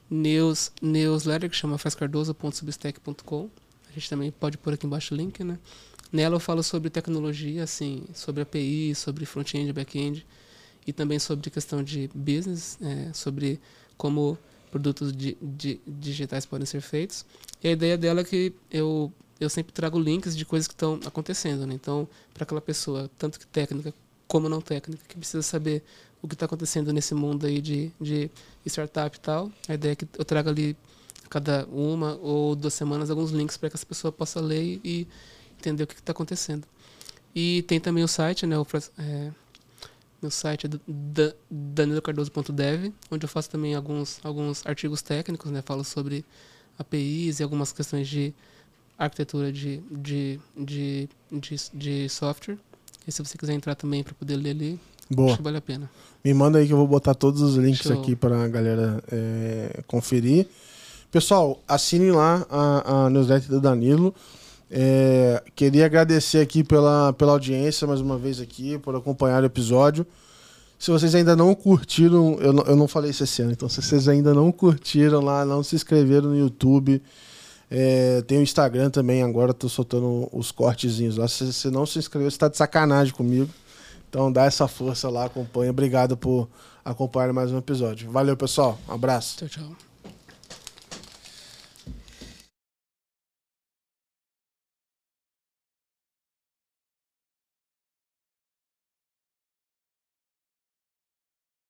[0.09, 3.51] news, newsletter que chama frascardoso.substack.com.
[3.91, 5.59] A gente também pode pôr aqui embaixo o link, né?
[6.11, 10.27] Nela eu falo sobre tecnologia, assim, sobre API, sobre front-end back-end,
[10.87, 13.61] e também sobre questão de business, é, sobre
[13.97, 14.39] como
[14.71, 17.25] produtos di- di- digitais podem ser feitos.
[17.63, 20.99] E a ideia dela é que eu, eu sempre trago links de coisas que estão
[21.07, 21.75] acontecendo, né?
[21.75, 23.95] Então, para aquela pessoa, tanto que técnica
[24.27, 25.83] como não técnica, que precisa saber
[26.21, 28.31] o que está acontecendo nesse mundo aí de, de
[28.67, 30.77] startup e tal, a ideia é que eu trago ali
[31.29, 35.07] cada uma ou duas semanas alguns links para que essa pessoa possa ler e
[35.59, 36.67] entender o que está acontecendo.
[37.35, 38.59] E tem também o site, né?
[38.59, 38.67] O,
[38.99, 39.31] é,
[40.25, 45.63] meu site é do- da- danilocardoso.dev, onde eu faço também alguns, alguns artigos técnicos, né?
[45.63, 46.25] Falo sobre
[46.79, 48.33] APIs e algumas questões de
[48.99, 52.57] arquitetura de, de, de, de, de software.
[53.07, 54.81] E se você quiser entrar também para poder ler ali,
[55.11, 55.29] Boa.
[55.29, 55.91] acho que vale a pena.
[56.25, 58.01] Me manda aí que eu vou botar todos os links Show.
[58.01, 60.47] aqui pra galera é, conferir.
[61.11, 64.15] Pessoal, assinem lá a, a newsletter do Danilo.
[64.71, 70.07] É, queria agradecer aqui pela, pela audiência mais uma vez aqui, por acompanhar o episódio.
[70.79, 73.81] Se vocês ainda não curtiram, eu não, eu não falei isso esse ano, então se
[73.81, 77.01] vocês ainda não curtiram lá, não se inscreveram no YouTube,
[77.71, 81.27] é, tem o Instagram também, agora tô soltando os cortezinhos lá.
[81.27, 83.51] Se você não se inscreveu, você tá de sacanagem comigo.
[84.09, 85.71] Então dá essa força lá, acompanha.
[85.71, 86.49] Obrigado por
[86.85, 88.11] acompanhar mais um episódio.
[88.11, 88.79] Valeu, pessoal.
[88.89, 89.39] Um abraço.
[89.39, 89.94] Tchau, tchau.